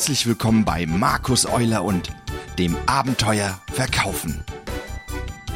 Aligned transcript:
Herzlich 0.00 0.26
willkommen 0.26 0.64
bei 0.64 0.86
Markus 0.86 1.44
Euler 1.44 1.84
und 1.84 2.10
dem 2.58 2.74
Abenteuer 2.86 3.60
Verkaufen. 3.70 4.42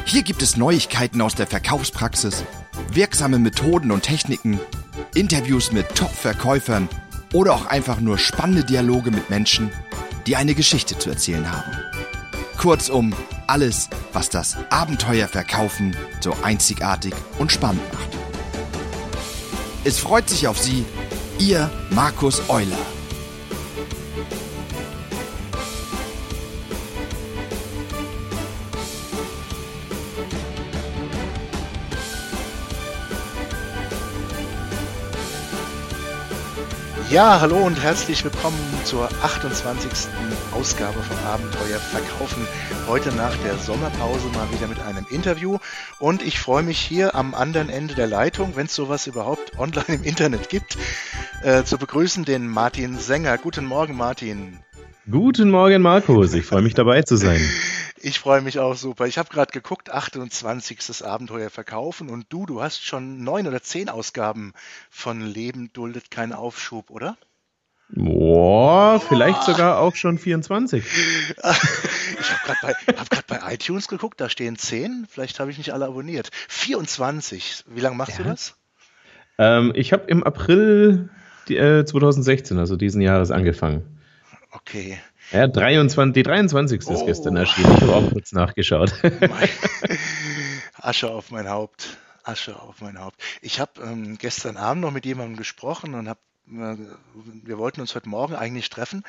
Hier 0.05 0.21
gibt 0.21 0.43
es 0.43 0.55
Neuigkeiten 0.55 1.19
aus 1.21 1.33
der 1.33 1.47
Verkaufspraxis, 1.47 2.43
wirksame 2.91 3.39
Methoden 3.39 3.89
und 3.89 4.03
Techniken, 4.03 4.59
Interviews 5.15 5.71
mit 5.71 5.95
Top-Verkäufern 5.95 6.87
oder 7.33 7.55
auch 7.55 7.65
einfach 7.65 7.99
nur 7.99 8.19
spannende 8.19 8.63
Dialoge 8.63 9.09
mit 9.09 9.31
Menschen, 9.31 9.71
die 10.27 10.35
eine 10.35 10.53
Geschichte 10.53 10.95
zu 10.95 11.09
erzählen 11.09 11.51
haben. 11.51 11.71
Kurzum, 12.55 13.15
alles, 13.47 13.89
was 14.13 14.29
das 14.29 14.57
Abenteuer 14.69 15.27
Verkaufen 15.27 15.97
so 16.19 16.37
einzigartig 16.43 17.15
und 17.39 17.51
spannend 17.51 17.81
macht. 17.91 18.09
Es 19.83 19.97
freut 19.97 20.29
sich 20.29 20.47
auf 20.47 20.59
Sie, 20.59 20.85
Ihr 21.39 21.71
Markus 21.89 22.47
Euler. 22.47 22.94
Ja, 37.15 37.39
hallo 37.39 37.59
und 37.59 37.81
herzlich 37.81 38.25
willkommen 38.25 38.59
zur 38.83 39.05
28. 39.05 39.89
Ausgabe 40.53 41.01
von 41.01 41.17
Abenteuer 41.25 41.79
Verkaufen. 41.79 42.45
Heute 42.89 43.15
nach 43.15 43.33
der 43.37 43.55
Sommerpause 43.55 44.27
mal 44.33 44.51
wieder 44.51 44.67
mit 44.67 44.81
einem 44.81 45.05
Interview. 45.09 45.59
Und 45.99 46.21
ich 46.21 46.41
freue 46.41 46.63
mich 46.63 46.77
hier 46.77 47.15
am 47.15 47.33
anderen 47.33 47.69
Ende 47.69 47.95
der 47.95 48.07
Leitung, 48.07 48.57
wenn 48.57 48.65
es 48.65 48.75
sowas 48.75 49.07
überhaupt 49.07 49.57
online 49.57 49.85
im 49.87 50.03
Internet 50.03 50.49
gibt, 50.49 50.77
äh, 51.41 51.63
zu 51.63 51.77
begrüßen 51.77 52.25
den 52.25 52.49
Martin 52.49 52.99
Sänger. 52.99 53.37
Guten 53.37 53.63
Morgen, 53.63 53.95
Martin. 53.95 54.59
Guten 55.09 55.49
Morgen, 55.49 55.81
Markus. 55.81 56.33
Ich 56.33 56.45
freue 56.45 56.63
mich 56.63 56.73
dabei 56.73 57.03
zu 57.03 57.15
sein. 57.15 57.39
Ich 58.05 58.19
freue 58.19 58.41
mich 58.41 58.59
auch 58.59 58.75
super. 58.75 59.07
Ich 59.07 59.17
habe 59.17 59.29
gerade 59.29 59.51
geguckt, 59.51 59.89
28. 59.89 61.03
Abenteuer 61.03 61.49
verkaufen 61.49 62.11
und 62.11 62.27
du, 62.29 62.45
du 62.45 62.61
hast 62.61 62.85
schon 62.85 63.23
neun 63.23 63.47
oder 63.47 63.63
zehn 63.63 63.89
Ausgaben 63.89 64.53
von 64.91 65.21
Leben 65.21 65.73
duldet 65.73 66.11
keinen 66.11 66.31
Aufschub, 66.31 66.91
oder? 66.91 67.17
Boah, 67.89 69.01
vielleicht 69.01 69.41
sogar 69.41 69.79
auch 69.79 69.95
schon 69.95 70.19
24. 70.19 70.85
ich 71.35 71.43
habe 71.43 72.41
gerade 72.45 72.59
bei, 72.61 72.93
hab 72.93 73.25
bei 73.25 73.53
iTunes 73.55 73.87
geguckt, 73.87 74.21
da 74.21 74.29
stehen 74.29 74.55
10. 74.55 75.07
Vielleicht 75.09 75.39
habe 75.39 75.49
ich 75.49 75.57
nicht 75.57 75.73
alle 75.73 75.87
abonniert. 75.87 76.29
24. 76.47 77.63
Wie 77.69 77.81
lange 77.81 77.95
machst 77.95 78.19
ja. 78.19 78.23
du 78.23 78.29
das? 78.29 78.55
Ähm, 79.39 79.71
ich 79.73 79.93
habe 79.93 80.03
im 80.05 80.23
April 80.23 81.09
die, 81.47 81.57
äh, 81.57 81.85
2016, 81.85 82.59
also 82.59 82.75
diesen 82.75 83.01
Jahres, 83.01 83.31
angefangen. 83.31 83.99
Okay. 84.51 84.99
Ja, 85.31 85.47
23, 85.47 86.13
die 86.13 86.23
23. 86.23 86.81
Oh. 86.85 86.93
ist 86.93 87.05
gestern 87.05 87.35
erschienen. 87.35 87.73
Ich 87.75 87.81
habe 87.81 87.95
auch 87.95 88.11
kurz 88.11 88.31
nachgeschaut. 88.31 88.93
Asche 90.75 91.09
auf 91.09 91.31
mein 91.31 91.49
Haupt. 91.49 91.97
Asche 92.23 92.59
auf 92.59 92.81
mein 92.81 92.99
Haupt. 92.99 93.21
Ich 93.41 93.59
habe 93.59 93.81
ähm, 93.81 94.17
gestern 94.17 94.57
Abend 94.57 94.81
noch 94.81 94.91
mit 94.91 95.05
jemandem 95.05 95.37
gesprochen 95.37 95.93
und 95.93 96.09
habe 96.09 96.19
äh, 96.47 96.75
wir 97.43 97.57
wollten 97.57 97.81
uns 97.81 97.95
heute 97.95 98.09
Morgen 98.09 98.35
eigentlich 98.35 98.69
treffen 98.69 99.03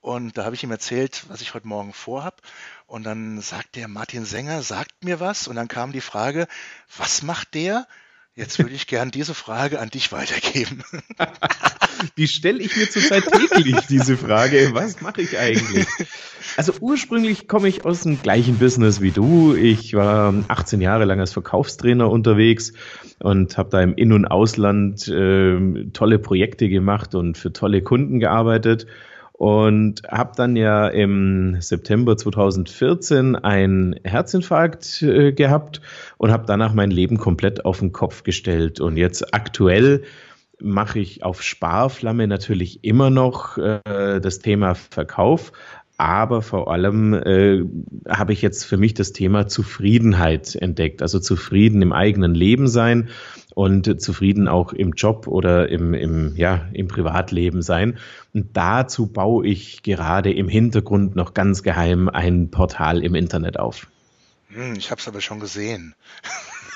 und 0.00 0.36
da 0.36 0.44
habe 0.44 0.54
ich 0.54 0.62
ihm 0.62 0.70
erzählt, 0.70 1.24
was 1.28 1.40
ich 1.40 1.54
heute 1.54 1.66
Morgen 1.66 1.92
vorhab. 1.92 2.42
Und 2.86 3.04
dann 3.04 3.40
sagt 3.40 3.76
der 3.76 3.88
Martin 3.88 4.24
Sänger, 4.24 4.62
sagt 4.62 5.04
mir 5.04 5.20
was. 5.20 5.48
Und 5.48 5.56
dann 5.56 5.68
kam 5.68 5.92
die 5.92 6.02
Frage, 6.02 6.46
was 6.96 7.22
macht 7.22 7.54
der? 7.54 7.86
Jetzt 8.36 8.58
würde 8.58 8.74
ich 8.74 8.88
gern 8.88 9.12
diese 9.12 9.32
Frage 9.32 9.78
an 9.80 9.90
dich 9.90 10.10
weitergeben. 10.10 10.82
Die 12.16 12.26
stelle 12.26 12.60
ich 12.60 12.76
mir 12.76 12.90
zurzeit 12.90 13.24
täglich, 13.30 13.76
diese 13.88 14.16
Frage. 14.16 14.70
Was 14.72 15.00
mache 15.00 15.22
ich 15.22 15.38
eigentlich? 15.38 15.86
Also 16.56 16.72
ursprünglich 16.80 17.46
komme 17.46 17.68
ich 17.68 17.84
aus 17.84 18.02
dem 18.02 18.20
gleichen 18.20 18.58
Business 18.58 19.00
wie 19.00 19.12
du. 19.12 19.54
Ich 19.54 19.94
war 19.94 20.34
18 20.48 20.80
Jahre 20.80 21.04
lang 21.04 21.20
als 21.20 21.32
Verkaufstrainer 21.32 22.10
unterwegs 22.10 22.72
und 23.20 23.56
habe 23.56 23.70
da 23.70 23.80
im 23.80 23.94
In- 23.94 24.12
und 24.12 24.26
Ausland 24.26 25.06
äh, 25.06 25.86
tolle 25.92 26.18
Projekte 26.18 26.68
gemacht 26.68 27.14
und 27.14 27.38
für 27.38 27.52
tolle 27.52 27.82
Kunden 27.82 28.18
gearbeitet 28.18 28.86
und 29.36 30.02
habe 30.08 30.32
dann 30.36 30.54
ja 30.54 30.86
im 30.86 31.56
September 31.60 32.16
2014 32.16 33.34
einen 33.34 33.96
Herzinfarkt 34.04 35.02
äh, 35.02 35.32
gehabt 35.32 35.80
und 36.18 36.30
habe 36.30 36.44
danach 36.46 36.72
mein 36.72 36.92
Leben 36.92 37.18
komplett 37.18 37.64
auf 37.64 37.80
den 37.80 37.92
Kopf 37.92 38.22
gestellt. 38.22 38.80
Und 38.80 38.96
jetzt 38.96 39.34
aktuell 39.34 40.04
mache 40.60 41.00
ich 41.00 41.24
auf 41.24 41.42
Sparflamme 41.42 42.28
natürlich 42.28 42.84
immer 42.84 43.10
noch 43.10 43.58
äh, 43.58 44.20
das 44.20 44.38
Thema 44.38 44.76
Verkauf, 44.76 45.52
aber 45.96 46.42
vor 46.42 46.70
allem 46.70 47.14
äh, 47.14 47.64
habe 48.08 48.32
ich 48.32 48.42
jetzt 48.42 48.64
für 48.64 48.76
mich 48.76 48.94
das 48.94 49.12
Thema 49.12 49.46
Zufriedenheit 49.46 50.54
entdeckt, 50.56 51.02
also 51.02 51.20
zufrieden 51.20 51.82
im 51.82 51.92
eigenen 51.92 52.34
Leben 52.34 52.66
sein 52.66 53.10
und 53.54 54.00
zufrieden 54.00 54.48
auch 54.48 54.72
im 54.72 54.92
Job 54.92 55.28
oder 55.28 55.68
im, 55.68 55.94
im, 55.94 56.34
ja, 56.36 56.68
im 56.72 56.88
Privatleben 56.88 57.62
sein. 57.62 57.98
Und 58.32 58.56
dazu 58.56 59.06
baue 59.06 59.46
ich 59.46 59.82
gerade 59.82 60.32
im 60.32 60.48
Hintergrund 60.48 61.14
noch 61.14 61.34
ganz 61.34 61.62
geheim 61.62 62.08
ein 62.08 62.50
Portal 62.50 63.02
im 63.02 63.14
Internet 63.14 63.58
auf. 63.58 63.86
Hm, 64.48 64.74
ich 64.76 64.90
habe 64.90 65.00
es 65.00 65.06
aber 65.06 65.20
schon 65.20 65.38
gesehen. 65.38 65.94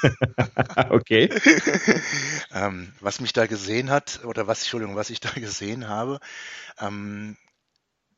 okay. 0.91 1.28
ähm, 2.55 2.93
was 3.01 3.21
mich 3.21 3.33
da 3.33 3.47
gesehen 3.47 3.91
hat, 3.91 4.21
oder 4.25 4.47
was, 4.47 4.61
Entschuldigung, 4.61 4.95
was 4.95 5.11
ich 5.11 5.21
da 5.21 5.31
gesehen 5.34 5.89
habe, 5.89 6.21
ähm, 6.81 7.37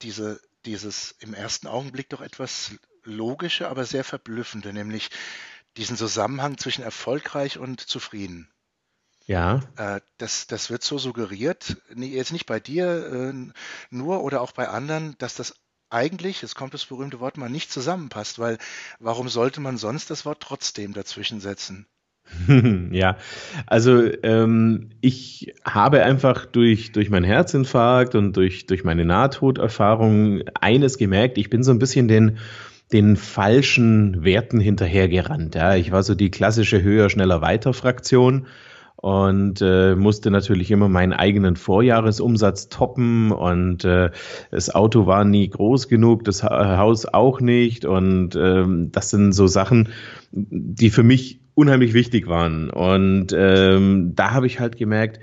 diese, 0.03 0.41
dieses 0.67 1.13
im 1.21 1.35
ersten 1.35 1.67
Augenblick 1.67 2.09
doch 2.11 2.21
etwas 2.21 2.73
logische, 3.05 3.69
aber 3.69 3.85
sehr 3.85 4.05
verblüffende, 4.05 4.73
nämlich 4.73 5.11
diesen 5.77 5.97
Zusammenhang 5.97 6.59
zwischen 6.59 6.83
erfolgreich 6.83 7.59
und 7.59 7.81
zufrieden. 7.81 8.51
Ja. 9.27 9.61
Äh, 9.77 10.01
das, 10.19 10.47
das 10.47 10.71
wird 10.71 10.83
so 10.83 10.99
suggeriert, 10.99 11.77
jetzt 11.95 12.33
nicht 12.33 12.47
bei 12.47 12.59
dir 12.59 13.33
äh, 13.33 13.53
nur 13.91 14.23
oder 14.25 14.41
auch 14.41 14.53
bei 14.53 14.69
anderen, 14.69 15.17
dass 15.19 15.35
das 15.35 15.55
eigentlich, 15.89 16.43
jetzt 16.43 16.55
kommt 16.55 16.75
das 16.75 16.87
berühmte 16.87 17.21
Wort 17.21 17.37
mal, 17.37 17.51
nicht 17.51 17.71
zusammenpasst, 17.71 18.39
weil 18.39 18.59
warum 18.99 19.29
sollte 19.29 19.61
man 19.61 19.77
sonst 19.77 20.11
das 20.11 20.25
Wort 20.25 20.43
trotzdem 20.43 20.95
dazwischen 20.95 21.41
setzen? 21.41 21.87
Ja, 22.93 23.17
also 23.67 24.03
ähm, 24.23 24.91
ich 25.01 25.55
habe 25.65 26.03
einfach 26.03 26.47
durch, 26.47 26.93
durch 26.93 27.11
meinen 27.11 27.25
Herzinfarkt 27.25 28.15
und 28.15 28.37
durch, 28.37 28.67
durch 28.67 28.85
meine 28.85 29.05
Nahtoderfahrung 29.05 30.43
eines 30.61 30.99
gemerkt, 30.99 31.39
ich 31.39 31.51
bin 31.51 31.63
so 31.63 31.71
ein 31.71 31.79
bisschen 31.79 32.09
den, 32.09 32.39
den 32.93 33.17
falschen 33.17 34.25
Werten 34.25 34.61
hinterhergerannt. 34.61 35.55
Ja. 35.55 35.77
Ich 35.77 35.93
war 35.93 36.03
so 36.03 36.15
die 36.15 36.31
klassische 36.31 36.83
höher, 36.83 37.11
schneller, 37.11 37.41
weiter 37.41 37.73
Fraktion 37.73 38.47
und 38.97 39.63
äh, 39.63 39.95
musste 39.95 40.31
natürlich 40.31 40.71
immer 40.71 40.89
meinen 40.89 41.15
eigenen 41.15 41.57
Vorjahresumsatz 41.57 42.69
toppen 42.69 43.33
und 43.33 43.85
äh, 43.85 44.11
das 44.51 44.75
Auto 44.75 45.07
war 45.07 45.25
nie 45.25 45.49
groß 45.49 45.89
genug, 45.89 46.25
das 46.25 46.43
Haus 46.43 47.07
auch 47.07 47.41
nicht 47.41 47.87
und 47.87 48.37
ähm, 48.37 48.93
das 48.93 49.09
sind 49.09 49.33
so 49.33 49.47
Sachen, 49.47 49.89
die 50.33 50.91
für 50.91 51.03
mich 51.03 51.40
unheimlich 51.55 51.95
wichtig 51.95 52.27
waren 52.27 52.71
und 52.71 53.29
ähm, 53.37 54.13
da 54.15 54.33
habe 54.33 54.47
ich 54.47 54.61
halt 54.61 54.77
gemerkt, 54.77 55.21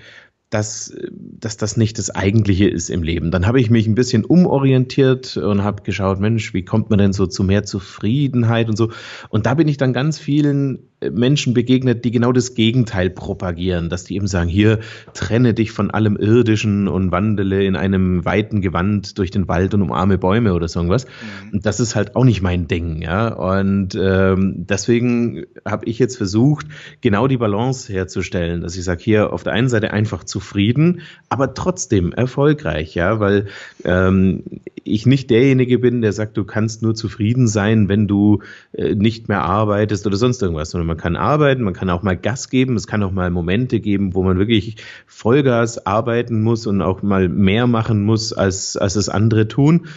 dass, 0.49 0.95
dass 1.11 1.57
das 1.57 1.75
nicht 1.75 1.97
das 1.97 2.09
Eigentliche 2.09 2.69
ist 2.69 2.89
im 2.89 3.03
Leben. 3.03 3.31
Dann 3.31 3.45
habe 3.45 3.59
ich 3.59 3.69
mich 3.69 3.85
ein 3.85 3.95
bisschen 3.95 4.23
umorientiert 4.23 5.35
und 5.35 5.63
habe 5.63 5.83
geschaut, 5.83 6.21
Mensch, 6.21 6.53
wie 6.53 6.63
kommt 6.63 6.89
man 6.89 6.99
denn 6.99 7.11
so 7.11 7.27
zu 7.27 7.43
mehr 7.43 7.63
Zufriedenheit 7.63 8.69
und 8.69 8.77
so. 8.77 8.91
Und 9.29 9.45
da 9.45 9.55
bin 9.55 9.67
ich 9.67 9.75
dann 9.75 9.91
ganz 9.91 10.19
vielen 10.19 10.89
Menschen 10.99 11.53
begegnet, 11.53 12.05
die 12.05 12.11
genau 12.11 12.31
das 12.31 12.55
Gegenteil 12.55 13.11
propagieren, 13.11 13.87
dass 13.89 14.03
die 14.03 14.15
eben 14.15 14.25
sagen, 14.25 14.49
hier 14.49 14.79
trenne 15.13 15.53
dich 15.53 15.71
von 15.71 15.91
allem 15.91 16.15
Irdischen 16.15 16.87
und 16.87 17.11
wandele 17.11 17.63
in 17.63 17.75
einem 17.75 18.25
weiten 18.25 18.61
Gewand 18.61 19.19
durch 19.19 19.29
den 19.29 19.47
Wald 19.47 19.75
und 19.75 19.83
umarme 19.83 20.17
Bäume 20.17 20.55
oder 20.55 20.67
so 20.67 20.79
irgendwas. 20.79 21.05
Mhm. 21.05 21.53
Und 21.53 21.65
das 21.67 21.79
ist 21.79 21.95
halt 21.95 22.15
auch 22.15 22.23
nicht 22.23 22.41
mein 22.41 22.67
Ding, 22.67 23.03
ja. 23.03 23.27
Und 23.27 23.93
ähm, 23.93 24.65
deswegen 24.67 25.45
habe 25.65 25.85
ich 25.85 25.99
jetzt 25.99 26.17
versucht, 26.17 26.65
genau 27.01 27.27
die 27.27 27.37
Balance 27.37 27.93
herzustellen, 27.93 28.61
dass 28.61 28.75
ich 28.75 28.83
sage, 28.83 29.03
hier 29.03 29.33
auf 29.33 29.43
der 29.43 29.53
einen 29.53 29.69
Seite 29.69 29.93
einfach 29.93 30.23
zufrieden, 30.23 31.01
aber 31.29 31.53
trotzdem 31.53 32.11
erfolgreich, 32.11 32.95
ja, 32.95 33.19
weil 33.19 33.45
ähm, 33.83 34.43
ich 34.83 35.05
nicht 35.05 35.29
derjenige 35.29 35.77
bin, 35.77 36.01
der 36.01 36.13
sagt, 36.13 36.37
du 36.37 36.43
kannst 36.43 36.81
nur 36.81 36.95
zufrieden 36.95 37.47
sein, 37.47 37.87
wenn 37.87 38.07
du 38.07 38.41
äh, 38.71 38.95
nicht 38.95 39.27
mehr 39.27 39.43
arbeitest 39.43 40.07
oder 40.07 40.17
sonst 40.17 40.41
irgendwas, 40.41 40.71
sondern 40.71 40.86
man 40.87 40.97
kann 40.97 41.15
arbeiten, 41.15 41.63
man 41.63 41.73
kann 41.73 41.89
auch 41.89 42.01
mal 42.01 42.17
Gas 42.17 42.49
geben, 42.49 42.75
es 42.75 42.87
kann 42.87 43.03
auch 43.03 43.11
mal 43.11 43.29
Momente 43.29 43.79
geben, 43.79 44.15
wo 44.15 44.23
man 44.23 44.39
wirklich 44.39 44.77
Vollgas 45.05 45.85
arbeiten 45.85 46.41
muss 46.41 46.65
und 46.65 46.81
auch 46.81 47.03
mal 47.03 47.29
mehr 47.29 47.67
machen 47.67 48.03
muss, 48.03 48.33
als, 48.33 48.77
als 48.77 48.95
es 48.95 49.09
andere 49.09 49.47
tun. 49.47 49.87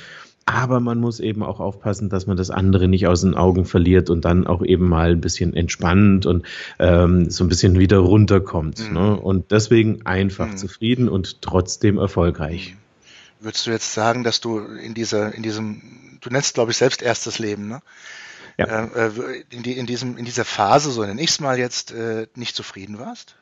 Aber 0.46 0.80
man 0.80 0.98
muss 0.98 1.20
eben 1.20 1.44
auch 1.44 1.60
aufpassen, 1.60 2.08
dass 2.08 2.26
man 2.26 2.36
das 2.36 2.50
andere 2.50 2.88
nicht 2.88 3.06
aus 3.06 3.20
den 3.20 3.34
Augen 3.34 3.66
verliert 3.66 4.10
und 4.10 4.24
dann 4.24 4.46
auch 4.46 4.64
eben 4.64 4.88
mal 4.88 5.12
ein 5.12 5.20
bisschen 5.20 5.54
entspannt 5.54 6.26
und 6.26 6.44
ähm, 6.80 7.30
so 7.30 7.44
ein 7.44 7.48
bisschen 7.48 7.78
wieder 7.78 7.98
runterkommt. 7.98 8.88
Mhm. 8.88 8.94
Ne? 8.94 9.16
Und 9.16 9.52
deswegen 9.52 10.04
einfach 10.06 10.48
mhm. 10.48 10.56
zufrieden 10.56 11.08
und 11.08 11.40
trotzdem 11.40 11.98
erfolgreich. 11.98 12.74
Würdest 13.38 13.66
du 13.66 13.70
jetzt 13.70 13.94
sagen, 13.94 14.24
dass 14.24 14.40
du 14.40 14.58
in 14.58 14.92
dieser, 14.92 15.32
in 15.34 15.42
diesem, 15.42 15.82
du 16.20 16.30
nennst 16.30 16.54
glaube 16.54 16.72
ich 16.72 16.76
selbst 16.76 17.00
erstes 17.00 17.38
Leben, 17.38 17.68
ne? 17.68 17.80
Ja. 18.60 18.84
Äh, 18.84 19.06
äh, 19.06 19.44
in, 19.50 19.62
die, 19.62 19.72
in, 19.72 19.86
diesem, 19.86 20.16
in 20.16 20.24
dieser 20.24 20.44
Phase, 20.44 20.90
so 20.90 21.04
nenne 21.04 21.20
ich 21.20 21.30
es 21.30 21.40
mal 21.40 21.58
jetzt, 21.58 21.92
äh, 21.92 22.26
nicht 22.34 22.54
zufrieden 22.54 22.98
warst? 22.98 23.36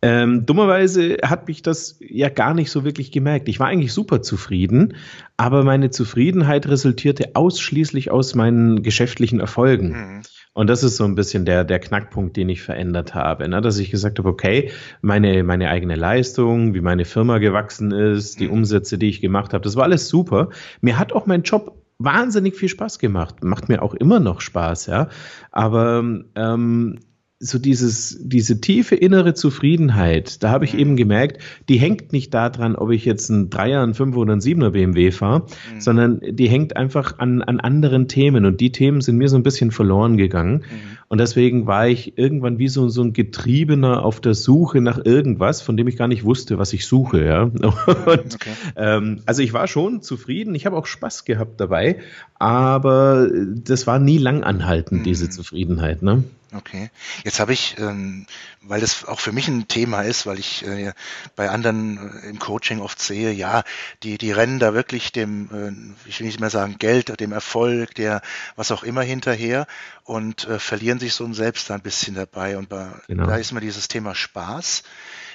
Ähm, 0.00 0.44
dummerweise 0.46 1.18
hat 1.22 1.48
mich 1.48 1.62
das 1.62 1.96
ja 2.00 2.28
gar 2.28 2.54
nicht 2.54 2.70
so 2.70 2.84
wirklich 2.84 3.10
gemerkt. 3.10 3.48
Ich 3.48 3.60
war 3.60 3.68
eigentlich 3.68 3.92
super 3.92 4.22
zufrieden, 4.22 4.96
aber 5.36 5.64
meine 5.64 5.90
Zufriedenheit 5.90 6.66
resultierte 6.66 7.30
ausschließlich 7.34 8.10
aus 8.10 8.34
meinen 8.34 8.82
geschäftlichen 8.82 9.40
Erfolgen. 9.40 9.88
Mhm. 9.88 10.22
Und 10.54 10.68
das 10.68 10.82
ist 10.82 10.96
so 10.96 11.04
ein 11.04 11.14
bisschen 11.14 11.44
der, 11.44 11.64
der 11.64 11.80
Knackpunkt, 11.80 12.36
den 12.36 12.48
ich 12.48 12.62
verändert 12.62 13.14
habe, 13.14 13.48
ne? 13.48 13.60
dass 13.60 13.78
ich 13.78 13.90
gesagt 13.90 14.18
habe, 14.18 14.28
okay, 14.28 14.70
meine, 15.02 15.42
meine 15.42 15.68
eigene 15.68 15.96
Leistung, 15.96 16.74
wie 16.74 16.80
meine 16.80 17.04
Firma 17.04 17.38
gewachsen 17.38 17.90
ist, 17.90 18.40
die 18.40 18.46
mhm. 18.46 18.54
Umsätze, 18.54 18.96
die 18.96 19.08
ich 19.08 19.20
gemacht 19.20 19.52
habe, 19.52 19.64
das 19.64 19.76
war 19.76 19.84
alles 19.84 20.08
super. 20.08 20.50
Mir 20.80 20.98
hat 20.98 21.12
auch 21.12 21.26
mein 21.26 21.42
Job 21.42 21.83
wahnsinnig 21.98 22.56
viel 22.56 22.68
Spaß 22.68 22.98
gemacht. 22.98 23.44
Macht 23.44 23.68
mir 23.68 23.82
auch 23.82 23.94
immer 23.94 24.20
noch 24.20 24.40
Spaß, 24.40 24.86
ja. 24.86 25.08
Aber 25.50 26.02
ähm, 26.34 27.00
so 27.44 27.58
dieses, 27.58 28.18
diese 28.20 28.60
tiefe 28.60 28.94
innere 28.94 29.34
Zufriedenheit, 29.34 30.42
da 30.42 30.50
habe 30.50 30.64
ich 30.64 30.72
mhm. 30.72 30.80
eben 30.80 30.96
gemerkt, 30.96 31.38
die 31.68 31.76
hängt 31.76 32.12
nicht 32.12 32.32
daran, 32.32 32.74
ob 32.74 32.90
ich 32.90 33.04
jetzt 33.04 33.30
einen 33.30 33.50
Dreier, 33.50 33.82
einen 33.82 33.94
Fünfer 33.94 34.18
oder 34.18 34.32
einen 34.32 34.40
Siebener 34.40 34.70
BMW 34.70 35.10
fahre, 35.10 35.40
mhm. 35.40 35.80
sondern 35.80 36.20
die 36.26 36.48
hängt 36.48 36.76
einfach 36.76 37.18
an, 37.18 37.42
an 37.42 37.60
anderen 37.60 38.08
Themen 38.08 38.46
und 38.46 38.60
die 38.60 38.72
Themen 38.72 39.02
sind 39.02 39.18
mir 39.18 39.28
so 39.28 39.36
ein 39.36 39.42
bisschen 39.42 39.70
verloren 39.70 40.16
gegangen. 40.16 40.62
Mhm. 40.62 40.98
Und 41.08 41.18
deswegen 41.18 41.66
war 41.66 41.86
ich 41.86 42.16
irgendwann 42.16 42.58
wie 42.58 42.68
so, 42.68 42.88
so 42.88 43.02
ein 43.02 43.12
Getriebener 43.12 44.04
auf 44.04 44.20
der 44.20 44.34
Suche 44.34 44.80
nach 44.80 44.98
irgendwas, 45.04 45.60
von 45.60 45.76
dem 45.76 45.86
ich 45.86 45.96
gar 45.96 46.08
nicht 46.08 46.24
wusste, 46.24 46.58
was 46.58 46.72
ich 46.72 46.86
suche. 46.86 47.24
Ja? 47.24 47.42
Und, 47.42 47.60
okay. 47.66 48.50
ähm, 48.76 49.20
also 49.26 49.42
ich 49.42 49.52
war 49.52 49.68
schon 49.68 50.00
zufrieden, 50.00 50.54
ich 50.54 50.64
habe 50.66 50.76
auch 50.76 50.86
Spaß 50.86 51.24
gehabt 51.24 51.60
dabei, 51.60 51.98
aber 52.38 53.28
das 53.30 53.86
war 53.86 53.98
nie 53.98 54.18
lang 54.18 54.42
anhaltend, 54.42 55.00
mhm. 55.00 55.04
diese 55.04 55.28
Zufriedenheit. 55.28 56.02
Ne? 56.02 56.24
Okay. 56.56 56.90
Jetzt 57.24 57.40
habe 57.40 57.52
ich, 57.52 57.76
ähm, 57.78 58.26
weil 58.62 58.80
das 58.80 59.04
auch 59.04 59.18
für 59.18 59.32
mich 59.32 59.48
ein 59.48 59.66
Thema 59.66 60.02
ist, 60.02 60.24
weil 60.24 60.38
ich 60.38 60.64
äh, 60.64 60.92
bei 61.34 61.50
anderen 61.50 62.22
äh, 62.22 62.28
im 62.28 62.38
Coaching 62.38 62.80
oft 62.80 63.00
sehe, 63.00 63.32
ja, 63.32 63.64
die, 64.02 64.18
die 64.18 64.30
rennen 64.30 64.60
da 64.60 64.72
wirklich 64.72 65.10
dem, 65.10 65.94
äh, 66.04 66.08
ich 66.08 66.20
will 66.20 66.26
nicht 66.26 66.40
mehr 66.40 66.50
sagen 66.50 66.76
Geld, 66.78 67.18
dem 67.18 67.32
Erfolg, 67.32 67.94
der 67.96 68.22
was 68.54 68.70
auch 68.70 68.84
immer 68.84 69.02
hinterher 69.02 69.66
und 70.04 70.46
äh, 70.46 70.60
verlieren 70.60 71.00
sich 71.00 71.14
so 71.14 71.24
ein 71.24 71.34
Selbst 71.34 71.70
ein 71.72 71.82
bisschen 71.82 72.14
dabei. 72.14 72.56
Und 72.56 72.68
bei, 72.68 72.88
genau. 73.08 73.26
da 73.26 73.36
ist 73.36 73.50
immer 73.50 73.60
dieses 73.60 73.88
Thema 73.88 74.14
Spaß. 74.14 74.84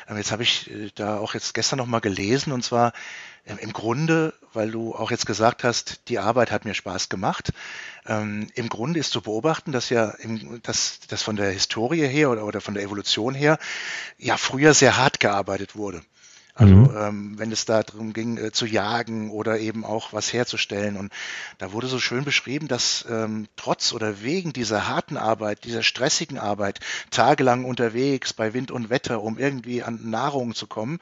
Ähm, 0.08 0.18
jetzt 0.18 0.32
habe 0.32 0.44
ich 0.44 0.72
äh, 0.72 0.90
da 0.96 1.18
auch 1.18 1.34
jetzt 1.34 1.54
gestern 1.54 1.80
nochmal 1.80 2.02
gelesen 2.02 2.54
und 2.54 2.64
zwar 2.64 2.94
im 3.46 3.74
Grunde, 3.74 4.34
weil 4.54 4.72
du 4.72 4.96
auch 4.96 5.12
jetzt 5.12 5.26
gesagt 5.26 5.64
hast, 5.64 6.02
die 6.08 6.20
Arbeit 6.20 6.52
hat 6.52 6.66
mir 6.66 6.74
Spaß 6.74 7.10
gemacht. 7.10 7.52
Ähm, 8.06 8.48
Im 8.56 8.70
Grunde 8.70 9.00
ist 9.00 9.12
zu 9.12 9.22
beobachten, 9.22 9.72
dass 9.72 9.90
ja, 9.90 10.10
im, 10.20 10.62
dass, 10.64 11.00
dass 11.08 11.24
von 11.24 11.36
der 11.36 11.52
Historie 11.52 12.08
her 12.08 12.30
oder, 12.30 12.46
oder 12.46 12.62
von 12.62 12.74
der 12.74 12.84
Evolution 12.84 13.34
her 13.34 13.60
ja 14.18 14.38
früher 14.38 14.74
sehr 14.74 14.98
hart 14.98 15.20
gearbeitet 15.20 15.76
wurde. 15.76 16.02
Also 16.60 16.76
mhm. 16.76 16.90
ähm, 16.98 17.34
wenn 17.38 17.54
es 17.54 17.64
da 17.64 17.84
darum 17.84 18.12
ging, 18.12 18.38
äh, 18.38 18.52
zu 18.52 18.66
jagen 18.66 19.32
oder 19.32 19.60
eben 19.60 19.86
auch 19.86 20.12
was 20.12 20.34
herzustellen. 20.34 20.98
Und 20.98 21.14
da 21.58 21.72
wurde 21.72 21.88
so 21.88 22.00
schön 22.00 22.26
beschrieben, 22.26 22.68
dass 22.68 23.06
ähm, 23.10 23.48
trotz 23.56 23.94
oder 23.94 24.22
wegen 24.22 24.52
dieser 24.52 24.90
harten 24.90 25.16
Arbeit, 25.16 25.64
dieser 25.64 25.84
stressigen 25.84 26.38
Arbeit, 26.38 26.82
tagelang 27.12 27.64
unterwegs 27.64 28.34
bei 28.34 28.54
Wind 28.54 28.72
und 28.72 28.90
Wetter, 28.90 29.24
um 29.24 29.40
irgendwie 29.40 29.84
an 29.84 30.10
Nahrung 30.10 30.54
zu 30.54 30.68
kommen, 30.68 31.00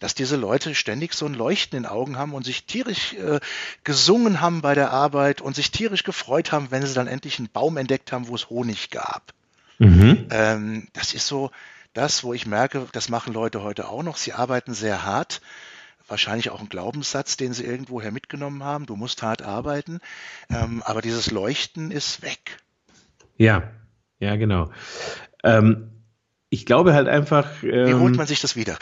dass 0.00 0.14
diese 0.14 0.36
Leute 0.36 0.74
ständig 0.74 1.14
so 1.14 1.24
ein 1.24 1.34
Leuchten 1.34 1.78
in 1.78 1.84
den 1.84 1.90
Augen 1.90 2.18
haben 2.18 2.34
und 2.34 2.44
sich 2.44 2.66
tierisch 2.66 3.14
äh, 3.14 3.40
gesungen 3.84 4.42
haben 4.42 4.60
bei 4.60 4.74
der 4.74 4.90
Arbeit 4.90 5.40
und 5.40 5.56
sich 5.56 5.70
tierisch 5.70 6.04
gefreut 6.04 6.52
haben, 6.52 6.70
wenn 6.70 6.84
sie 6.84 6.92
dann 6.92 7.06
endlich 7.06 7.38
einen 7.38 7.48
Baum 7.48 7.78
entdeckt 7.78 8.12
haben, 8.12 8.28
wo 8.28 8.34
es 8.34 8.50
Honig 8.50 8.90
gab. 8.90 9.32
Mhm. 9.78 10.26
Ähm, 10.30 10.88
das 10.92 11.14
ist 11.14 11.26
so, 11.26 11.50
das, 11.92 12.24
wo 12.24 12.34
ich 12.34 12.46
merke, 12.46 12.86
das 12.92 13.08
machen 13.08 13.32
Leute 13.32 13.62
heute 13.62 13.88
auch 13.88 14.02
noch. 14.02 14.16
Sie 14.16 14.32
arbeiten 14.32 14.74
sehr 14.74 15.04
hart. 15.04 15.40
Wahrscheinlich 16.08 16.50
auch 16.50 16.60
ein 16.60 16.68
Glaubenssatz, 16.68 17.36
den 17.36 17.52
sie 17.52 17.64
irgendwoher 17.64 18.10
mitgenommen 18.10 18.64
haben. 18.64 18.86
Du 18.86 18.96
musst 18.96 19.22
hart 19.22 19.42
arbeiten. 19.42 20.00
Ähm, 20.50 20.82
aber 20.84 21.02
dieses 21.02 21.30
Leuchten 21.30 21.90
ist 21.90 22.22
weg. 22.22 22.58
Ja, 23.36 23.70
ja, 24.18 24.36
genau. 24.36 24.70
Ähm, 25.44 25.99
ich 26.52 26.66
glaube 26.66 26.94
halt 26.94 27.06
einfach. 27.06 27.46
Ähm, 27.62 27.86
Wie 27.86 27.94
holt 27.94 28.12
ähm, 28.12 28.16
man 28.16 28.26
sich 28.26 28.40
das 28.40 28.56
wieder? 28.56 28.76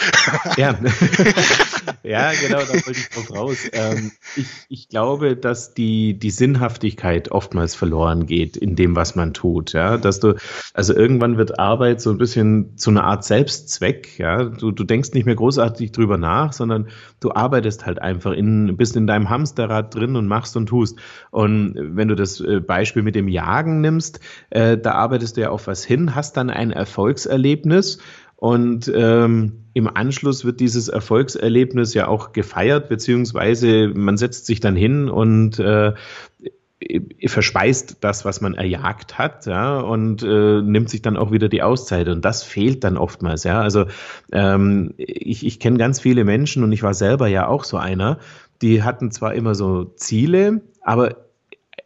ja. 0.57 0.75
ja, 2.03 2.33
genau, 2.33 2.61
da 2.61 2.73
wollte 2.73 2.93
ich 2.93 3.11
drauf 3.11 3.31
raus. 3.31 3.69
Ähm, 3.73 4.13
ich, 4.37 4.47
ich 4.71 4.89
glaube, 4.89 5.37
dass 5.37 5.75
die, 5.75 6.19
die 6.19 6.31
Sinnhaftigkeit 6.31 7.31
oftmals 7.31 7.75
verloren 7.75 8.25
geht 8.25 8.57
in 8.57 8.75
dem, 8.75 8.97
was 8.97 9.17
man 9.17 9.35
tut. 9.35 9.75
Ja, 9.75 9.99
dass 9.99 10.19
du, 10.19 10.35
also 10.73 10.95
irgendwann 10.95 11.37
wird 11.37 11.59
Arbeit 11.59 12.01
so 12.01 12.11
ein 12.11 12.17
bisschen 12.17 12.79
zu 12.79 12.89
einer 12.89 13.05
Art 13.05 13.25
Selbstzweck. 13.25 14.19
Ja, 14.19 14.45
du, 14.45 14.71
du 14.71 14.85
denkst 14.85 15.13
nicht 15.13 15.27
mehr 15.27 15.37
großartig 15.37 15.93
drüber 15.93 16.17
nach, 16.17 16.55
sondern 16.55 16.89
du 17.21 17.33
arbeitest 17.33 17.85
halt 17.85 18.01
einfach 18.01 18.33
in, 18.33 18.79
bist 18.79 18.97
in 18.97 19.07
deinem 19.07 19.29
Hamsterrad 19.29 19.95
drin 19.95 20.17
und 20.17 20.27
machst 20.27 20.57
und 20.57 20.67
tust. 20.67 20.99
Und 21.31 21.75
wenn 21.77 22.09
du 22.09 22.15
das 22.15 22.41
äh, 22.41 22.61
Beispiel 22.61 23.03
mit 23.03 23.15
dem 23.15 23.29
Jagen 23.29 23.83
nimmst, 23.83 24.21
äh, 24.49 24.79
da 24.79 24.93
arbeitest 24.93 25.37
du 25.37 25.43
ja 25.43 25.51
auf 25.51 25.67
was 25.67 25.85
hin, 25.85 26.15
hast 26.15 26.39
dann 26.39 26.49
ein 26.49 26.71
Erfolgserlebnis 26.71 27.58
Erfolgserlebnis. 27.59 27.99
Und 28.37 28.91
ähm, 28.95 29.65
im 29.75 29.89
Anschluss 29.89 30.45
wird 30.45 30.61
dieses 30.61 30.89
Erfolgserlebnis 30.89 31.95
ja 31.95 32.07
auch 32.07 32.33
gefeiert, 32.33 32.89
beziehungsweise 32.89 33.89
man 33.95 34.17
setzt 34.17 34.47
sich 34.47 34.61
dann 34.61 34.77
hin 34.77 35.09
und 35.09 35.59
äh, 35.59 35.93
verspeist 37.27 37.97
das, 38.01 38.25
was 38.25 38.41
man 38.41 38.55
erjagt 38.55 39.19
hat, 39.19 39.47
ja, 39.47 39.81
und 39.81 40.23
äh, 40.23 40.63
nimmt 40.63 40.89
sich 40.89 41.03
dann 41.03 41.17
auch 41.17 41.33
wieder 41.33 41.49
die 41.49 41.63
Auszeit. 41.63 42.09
Und 42.09 42.25
das 42.25 42.45
fehlt 42.45 42.85
dann 42.85 42.97
oftmals, 42.97 43.43
ja. 43.43 43.61
Also 43.61 43.87
ähm, 44.31 44.95
ich, 44.97 45.45
ich 45.45 45.59
kenne 45.59 45.79
ganz 45.79 45.99
viele 45.99 46.23
Menschen 46.23 46.63
und 46.63 46.71
ich 46.71 46.85
war 46.85 46.95
selber 46.95 47.27
ja 47.27 47.49
auch 47.49 47.65
so 47.65 47.77
einer, 47.77 48.19
die 48.63 48.85
hatten 48.85 49.11
zwar 49.11 49.35
immer 49.35 49.57
so 49.57 49.85
Ziele, 49.97 50.61
aber 50.81 51.28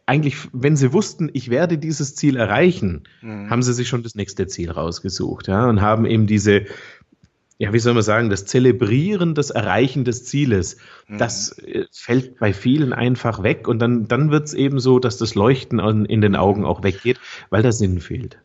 eigentlich, 0.05 0.37
wenn 0.51 0.75
sie 0.75 0.93
wussten, 0.93 1.29
ich 1.33 1.49
werde 1.49 1.77
dieses 1.77 2.15
Ziel 2.15 2.35
erreichen, 2.35 3.03
mhm. 3.21 3.49
haben 3.49 3.63
sie 3.63 3.73
sich 3.73 3.87
schon 3.87 4.03
das 4.03 4.15
nächste 4.15 4.47
Ziel 4.47 4.71
rausgesucht, 4.71 5.47
ja, 5.47 5.67
und 5.67 5.81
haben 5.81 6.05
eben 6.05 6.27
diese, 6.27 6.65
ja, 7.57 7.71
wie 7.71 7.79
soll 7.79 7.93
man 7.93 8.03
sagen, 8.03 8.29
das 8.29 8.45
Zelebrieren 8.45 9.35
des 9.35 9.49
Erreichen 9.49 10.03
des 10.03 10.25
Zieles, 10.25 10.77
mhm. 11.07 11.17
das 11.17 11.57
äh, 11.59 11.85
fällt 11.91 12.39
bei 12.39 12.53
vielen 12.53 12.91
einfach 12.91 13.43
weg 13.43 13.67
und 13.67 13.79
dann, 13.79 14.07
dann 14.07 14.31
wird 14.31 14.47
es 14.47 14.53
eben 14.53 14.79
so, 14.79 14.99
dass 14.99 15.17
das 15.17 15.35
Leuchten 15.35 15.79
in 16.05 16.21
den 16.21 16.35
Augen 16.35 16.65
auch 16.65 16.83
weggeht, 16.83 17.19
weil 17.49 17.61
der 17.61 17.71
Sinn 17.71 18.01
fehlt. 18.01 18.39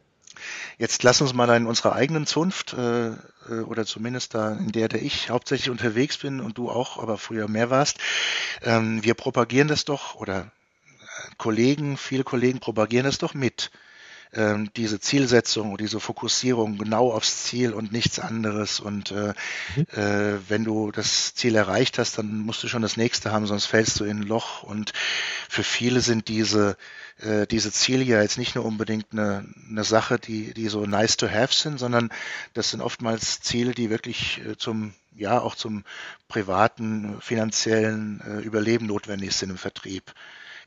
Jetzt 0.79 1.03
lass 1.03 1.21
uns 1.21 1.35
mal 1.35 1.49
in 1.57 1.67
unserer 1.67 1.95
eigenen 1.95 2.25
Zunft 2.25 2.73
äh, 2.75 3.09
äh, 3.09 3.61
oder 3.67 3.85
zumindest 3.85 4.35
da 4.35 4.53
in 4.53 4.71
der, 4.71 4.87
der 4.87 5.03
ich 5.03 5.29
hauptsächlich 5.29 5.71
unterwegs 5.71 6.19
bin 6.19 6.41
und 6.41 6.57
du 6.57 6.71
auch, 6.71 7.03
aber 7.03 7.19
früher 7.19 7.49
mehr 7.49 7.71
warst. 7.71 7.99
Ähm, 8.63 9.03
wir 9.03 9.15
propagieren 9.15 9.67
das 9.67 9.85
doch 9.85 10.15
oder 10.15 10.53
Kollegen, 11.39 11.97
viele 11.97 12.25
Kollegen 12.25 12.61
propagieren 12.61 13.07
es 13.07 13.19
doch 13.19 13.35
mit. 13.35 13.71
Ähm, 14.35 14.71
diese 14.77 15.01
Zielsetzung 15.01 15.73
und 15.73 15.81
diese 15.81 16.01
Fokussierung 16.01 16.77
genau 16.77 17.13
aufs 17.13 17.45
Ziel 17.45 17.73
und 17.73 17.93
nichts 17.93 18.19
anderes. 18.19 18.79
Und 18.79 19.11
äh, 19.11 19.33
mhm. 19.75 19.87
äh, 19.95 20.51
wenn 20.51 20.65
du 20.65 20.91
das 20.91 21.35
Ziel 21.35 21.55
erreicht 21.57 21.99
hast, 21.99 22.19
dann 22.19 22.41
musst 22.41 22.63
du 22.63 22.69
schon 22.69 22.83
das 22.83 22.99
nächste 22.99 23.33
haben, 23.33 23.47
sonst 23.47 23.65
fällst 23.65 23.99
du 23.99 24.05
in 24.05 24.19
ein 24.21 24.27
Loch. 24.27 24.63
Und 24.65 24.93
für 25.49 25.63
viele 25.63 26.03
sind 26.03 26.29
diese 26.29 26.77
äh, 27.21 27.47
diese 27.47 27.73
Ziele 27.73 28.05
ja 28.05 28.23
jetzt 28.23 28.39
nicht 28.39 28.55
nur 28.55 28.65
unbedingt 28.65 29.07
eine, 29.13 29.45
eine 29.69 29.85
Sache, 29.85 30.19
die, 30.19 30.55
die 30.55 30.69
so 30.69 30.87
nice 30.87 31.17
to 31.17 31.29
have 31.29 31.53
sind, 31.53 31.79
sondern 31.79 32.11
das 32.55 32.71
sind 32.71 32.81
oftmals 32.81 33.41
Ziele, 33.41 33.73
die 33.73 33.91
wirklich 33.91 34.41
äh, 34.47 34.57
zum, 34.57 34.95
ja, 35.17 35.41
auch 35.41 35.55
zum 35.55 35.85
privaten, 36.29 37.21
finanziellen 37.21 38.21
äh, 38.21 38.41
Überleben 38.41 38.87
notwendig 38.87 39.35
sind 39.35 39.51
im 39.51 39.59
Vertrieb. 39.59 40.15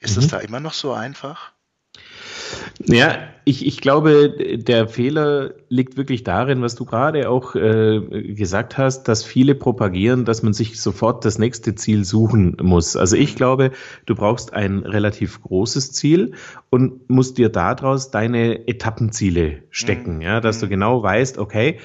Ist 0.01 0.20
mhm. 0.20 0.27
da 0.29 0.39
immer 0.39 0.60
noch 0.60 0.74
so 0.74 0.91
einfach? 0.91 1.53
Ja, 2.86 3.20
ich, 3.46 3.65
ich 3.65 3.81
glaube, 3.81 4.58
der 4.58 4.88
Fehler 4.88 5.53
liegt 5.70 5.98
wirklich 5.98 6.24
darin, 6.24 6.62
was 6.62 6.75
du 6.75 6.86
gerade 6.86 7.29
auch 7.29 7.55
äh, 7.55 8.01
gesagt 8.34 8.77
hast, 8.77 9.03
dass 9.03 9.24
viele 9.24 9.55
propagieren, 9.55 10.25
dass 10.25 10.43
man 10.43 10.53
sich 10.53 10.81
sofort 10.81 11.24
das 11.24 11.38
nächste 11.38 11.75
Ziel 11.75 12.03
suchen 12.03 12.58
muss. 12.62 12.96
Also 12.96 13.15
ich 13.15 13.36
glaube, 13.36 13.72
du 14.05 14.15
brauchst 14.15 14.53
ein 14.53 14.79
relativ 14.79 15.41
großes 15.41 15.91
Ziel 15.91 16.34
und 16.70 17.10
musst 17.10 17.38
dir 17.38 17.50
daraus 17.50 18.12
deine 18.12 18.67
Etappenziele 18.67 19.63
stecken, 19.70 20.15
mhm. 20.15 20.22
ja, 20.22 20.41
dass 20.41 20.60
du 20.60 20.65
mhm. 20.65 20.72
genau 20.72 21.03
weißt, 21.03 21.38
okay, 21.38 21.79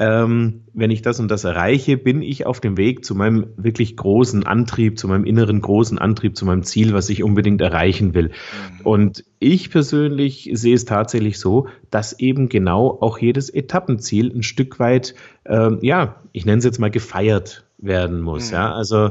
ähm, 0.00 0.62
wenn 0.72 0.90
ich 0.90 1.02
das 1.02 1.20
und 1.20 1.30
das 1.30 1.44
erreiche, 1.44 1.98
bin 1.98 2.22
ich 2.22 2.46
auf 2.46 2.58
dem 2.58 2.78
Weg 2.78 3.04
zu 3.04 3.14
meinem 3.14 3.48
wirklich 3.58 3.98
großen 3.98 4.46
Antrieb, 4.46 4.98
zu 4.98 5.08
meinem 5.08 5.26
inneren 5.26 5.60
großen 5.60 5.98
Antrieb, 5.98 6.38
zu 6.38 6.46
meinem 6.46 6.62
Ziel, 6.62 6.94
was 6.94 7.10
ich 7.10 7.22
unbedingt 7.22 7.60
erreichen 7.60 8.14
will. 8.14 8.28
Mhm. 8.28 8.86
Und 8.86 9.24
ich 9.40 9.68
persönlich 9.68 10.48
sehe 10.54 10.74
es 10.74 10.86
tatsächlich 10.86 11.38
so, 11.38 11.68
dass 11.90 12.18
eben 12.18 12.48
genau 12.48 12.96
auch 13.02 13.18
jedes 13.18 13.50
Etappenziel 13.50 14.34
ein 14.34 14.42
Stück 14.42 14.78
weit, 14.80 15.14
ähm, 15.44 15.80
ja, 15.82 16.22
ich 16.32 16.46
nenne 16.46 16.60
es 16.60 16.64
jetzt 16.64 16.78
mal 16.78 16.90
gefeiert 16.90 17.66
werden 17.76 18.22
muss. 18.22 18.48
Mhm. 18.48 18.54
Ja, 18.54 18.72
also 18.72 19.10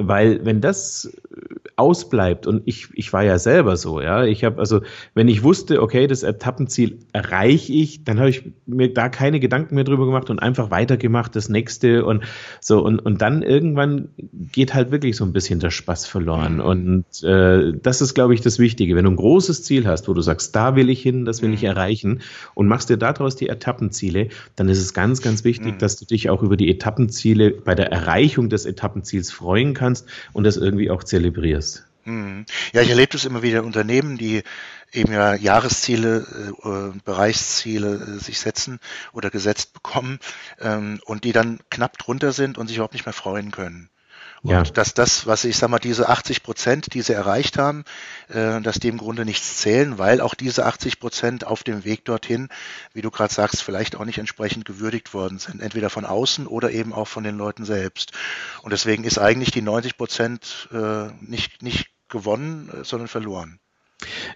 weil 0.00 0.44
wenn 0.44 0.60
das 0.60 1.10
ausbleibt 1.76 2.46
und 2.46 2.62
ich, 2.64 2.88
ich 2.94 3.12
war 3.12 3.22
ja 3.22 3.38
selber 3.38 3.76
so, 3.76 4.00
ja, 4.00 4.24
ich 4.24 4.42
habe 4.42 4.58
also, 4.58 4.80
wenn 5.14 5.28
ich 5.28 5.44
wusste, 5.44 5.80
okay, 5.80 6.06
das 6.06 6.24
Etappenziel 6.24 6.98
erreiche 7.12 7.72
ich, 7.72 8.04
dann 8.04 8.18
habe 8.18 8.30
ich 8.30 8.50
mir 8.66 8.92
da 8.92 9.08
keine 9.08 9.38
Gedanken 9.38 9.76
mehr 9.76 9.84
drüber 9.84 10.06
gemacht 10.06 10.28
und 10.30 10.40
einfach 10.40 10.70
weitergemacht, 10.70 11.36
das 11.36 11.48
nächste 11.48 12.04
und 12.04 12.24
so 12.60 12.84
und, 12.84 12.98
und 12.98 13.22
dann 13.22 13.42
irgendwann 13.42 14.08
geht 14.52 14.74
halt 14.74 14.90
wirklich 14.90 15.16
so 15.16 15.24
ein 15.24 15.32
bisschen 15.32 15.60
der 15.60 15.70
Spaß 15.70 16.06
verloren 16.06 16.54
mhm. 16.54 16.60
und 16.60 17.22
äh, 17.22 17.72
das 17.80 18.00
ist, 18.00 18.14
glaube 18.14 18.34
ich, 18.34 18.40
das 18.40 18.58
Wichtige. 18.58 18.96
Wenn 18.96 19.04
du 19.04 19.10
ein 19.10 19.16
großes 19.16 19.62
Ziel 19.62 19.86
hast, 19.86 20.08
wo 20.08 20.14
du 20.14 20.20
sagst, 20.20 20.56
da 20.56 20.74
will 20.74 20.90
ich 20.90 21.00
hin, 21.00 21.24
das 21.24 21.42
will 21.42 21.52
ich 21.52 21.62
mhm. 21.62 21.68
erreichen 21.68 22.20
und 22.54 22.66
machst 22.66 22.90
dir 22.90 22.96
daraus 22.96 23.36
die 23.36 23.48
Etappenziele, 23.48 24.28
dann 24.56 24.68
ist 24.68 24.80
es 24.80 24.94
ganz, 24.94 25.22
ganz 25.22 25.44
wichtig, 25.44 25.74
mhm. 25.74 25.78
dass 25.78 25.96
du 25.96 26.06
dich 26.06 26.28
auch 26.28 26.42
über 26.42 26.56
die 26.56 26.70
Etappenziele 26.70 27.52
bei 27.52 27.76
der 27.76 27.92
Erreichung 27.92 28.48
des 28.48 28.66
Etappenziels 28.66 29.30
freuen 29.30 29.74
kannst 29.74 29.87
und 30.32 30.44
das 30.44 30.56
irgendwie 30.56 30.90
auch 30.90 31.04
zelebrierst. 31.04 31.84
Mhm. 32.04 32.46
Ja, 32.72 32.80
ich 32.80 32.88
erlebe 32.88 33.12
das 33.12 33.24
immer 33.24 33.42
wieder 33.42 33.58
in 33.60 33.64
Unternehmen, 33.66 34.16
die 34.16 34.42
eben 34.92 35.12
ja 35.12 35.34
Jahresziele, 35.34 36.26
äh, 36.64 36.98
Bereichsziele 37.04 37.94
äh, 37.94 38.18
sich 38.18 38.40
setzen 38.40 38.80
oder 39.12 39.30
gesetzt 39.30 39.74
bekommen 39.74 40.18
ähm, 40.60 41.00
und 41.04 41.24
die 41.24 41.32
dann 41.32 41.60
knapp 41.70 41.98
drunter 41.98 42.32
sind 42.32 42.56
und 42.56 42.68
sich 42.68 42.76
überhaupt 42.76 42.94
nicht 42.94 43.06
mehr 43.06 43.12
freuen 43.12 43.50
können. 43.50 43.90
Und 44.42 44.50
ja. 44.50 44.62
dass 44.62 44.94
das, 44.94 45.26
was 45.26 45.44
ich 45.44 45.56
sag 45.56 45.70
mal, 45.70 45.78
diese 45.78 46.08
80 46.08 46.42
Prozent, 46.42 46.94
die 46.94 47.02
sie 47.02 47.12
erreicht 47.12 47.58
haben, 47.58 47.84
äh, 48.28 48.60
dass 48.60 48.78
die 48.78 48.88
im 48.88 48.98
Grunde 48.98 49.24
nichts 49.24 49.58
zählen, 49.58 49.98
weil 49.98 50.20
auch 50.20 50.34
diese 50.34 50.66
80 50.66 51.00
Prozent 51.00 51.46
auf 51.46 51.64
dem 51.64 51.84
Weg 51.84 52.04
dorthin, 52.04 52.48
wie 52.92 53.02
du 53.02 53.10
gerade 53.10 53.32
sagst, 53.32 53.62
vielleicht 53.62 53.96
auch 53.96 54.04
nicht 54.04 54.18
entsprechend 54.18 54.64
gewürdigt 54.64 55.14
worden 55.14 55.38
sind, 55.38 55.60
entweder 55.60 55.90
von 55.90 56.04
außen 56.04 56.46
oder 56.46 56.70
eben 56.70 56.92
auch 56.92 57.08
von 57.08 57.24
den 57.24 57.36
Leuten 57.36 57.64
selbst. 57.64 58.12
Und 58.62 58.72
deswegen 58.72 59.04
ist 59.04 59.18
eigentlich 59.18 59.50
die 59.50 59.62
90 59.62 59.96
Prozent 59.96 60.68
äh, 60.72 61.08
nicht, 61.20 61.62
nicht 61.62 61.88
gewonnen, 62.08 62.70
äh, 62.70 62.84
sondern 62.84 63.08
verloren. 63.08 63.60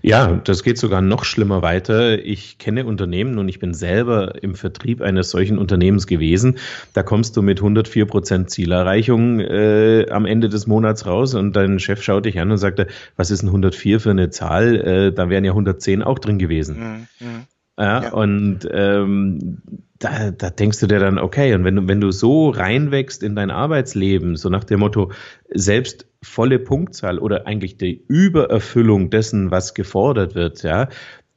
Ja, 0.03 0.41
das 0.45 0.65
geht 0.65 0.79
sogar 0.79 1.01
noch 1.01 1.25
schlimmer 1.25 1.63
weiter. 1.63 2.19
Ich 2.25 2.59
kenne 2.59 2.85
Unternehmen 2.85 3.39
und 3.39 3.49
ich 3.49 3.61
bin 3.61 3.73
selber 3.73 4.43
im 4.43 4.57
Vertrieb 4.57 5.01
eines 5.01 5.31
solchen 5.31 5.59
Unternehmens 5.59 6.09
gewesen. 6.09 6.59
Da 6.93 7.05
kommst 7.05 7.37
du 7.37 7.43
mit 7.43 7.61
104 7.61 8.07
Prozent 8.07 8.51
Zielerreichung 8.51 9.39
äh, 9.39 10.07
am 10.11 10.27
Ende 10.27 10.49
des 10.49 10.67
Monats 10.67 11.07
raus 11.07 11.35
und 11.35 11.55
dein 11.55 11.79
Chef 11.79 12.03
schaut 12.03 12.27
dich 12.27 12.41
an 12.41 12.51
und 12.51 12.59
sagt, 12.59 12.85
was 13.17 13.31
ist 13.31 13.43
ein 13.43 13.49
104 13.49 14.01
für 14.01 14.11
eine 14.11 14.31
Zahl? 14.31 14.75
Äh, 14.77 15.13
da 15.13 15.31
wären 15.31 15.45
ja 15.45 15.53
110 15.53 16.03
auch 16.03 16.19
drin 16.19 16.39
gewesen. 16.39 17.07
Mhm. 17.21 17.27
mhm. 17.27 17.43
Ja, 17.79 18.03
ja, 18.03 18.13
und 18.13 18.69
ähm, 18.71 19.63
da, 20.03 20.31
da 20.31 20.51
denkst 20.51 20.81
du 20.81 20.87
dir 20.87 20.99
dann, 20.99 21.19
okay, 21.19 21.55
und 21.55 21.65
wenn 21.65 21.77
du, 21.77 21.89
wenn 21.89 22.01
du 22.01 22.11
so 22.11 22.51
reinwächst 22.51 23.23
in 23.23 23.37
dein 23.37 23.51
Arbeitsleben, 23.51 24.37
so 24.37 24.49
nach 24.49 24.65
dem 24.65 24.81
Motto, 24.81 25.13
selbst 25.51 26.07
volle 26.23 26.59
Punktzahl 26.59 27.19
oder 27.19 27.47
eigentlich 27.47 27.77
die 27.77 28.05
Übererfüllung 28.09 29.11
dessen, 29.11 29.51
was 29.51 29.75
gefordert 29.75 30.35
wird, 30.35 30.63
ja, 30.63 30.89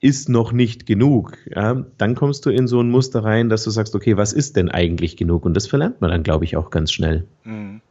ist 0.02 0.30
noch 0.30 0.52
nicht 0.52 0.86
genug, 0.86 1.38
ja, 1.54 1.86
dann 1.98 2.16
kommst 2.16 2.46
du 2.46 2.50
in 2.50 2.68
so 2.68 2.82
ein 2.82 2.90
Muster 2.90 3.24
rein, 3.24 3.50
dass 3.50 3.64
du 3.64 3.70
sagst, 3.70 3.96
okay, 3.96 4.18
was 4.18 4.34
ist 4.34 4.56
denn 4.56 4.70
eigentlich 4.70 5.18
genug? 5.18 5.46
Und 5.46 5.56
das 5.56 5.68
verlernt 5.68 6.02
man 6.02 6.12
dann, 6.12 6.24
glaube 6.24 6.46
ich, 6.46 6.58
auch 6.58 6.70
ganz 6.70 6.92
schnell. 6.92 7.26
Mhm. 7.44 7.82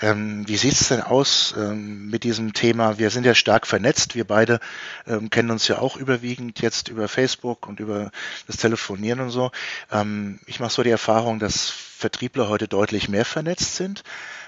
Ähm, 0.00 0.46
wie 0.48 0.56
sieht 0.56 0.72
es 0.72 0.88
denn 0.88 1.00
aus 1.00 1.54
ähm, 1.56 2.10
mit 2.10 2.24
diesem 2.24 2.52
Thema? 2.52 2.98
Wir 2.98 3.10
sind 3.10 3.24
ja 3.24 3.34
stark 3.34 3.66
vernetzt. 3.66 4.14
Wir 4.14 4.24
beide 4.24 4.58
ähm, 5.06 5.30
kennen 5.30 5.50
uns 5.50 5.68
ja 5.68 5.78
auch 5.78 5.96
überwiegend 5.96 6.60
jetzt 6.60 6.88
über 6.88 7.06
Facebook 7.06 7.68
und 7.68 7.80
über 7.80 8.10
das 8.46 8.56
Telefonieren 8.56 9.20
und 9.20 9.30
so. 9.30 9.52
Ähm, 9.92 10.40
ich 10.46 10.58
mache 10.58 10.72
so 10.72 10.82
die 10.82 10.90
Erfahrung, 10.90 11.38
dass 11.38 11.72
Vertriebler 11.96 12.48
heute 12.48 12.68
deutlich 12.68 13.08
mehr 13.08 13.24
vernetzt 13.24 13.76
sind 13.76 14.02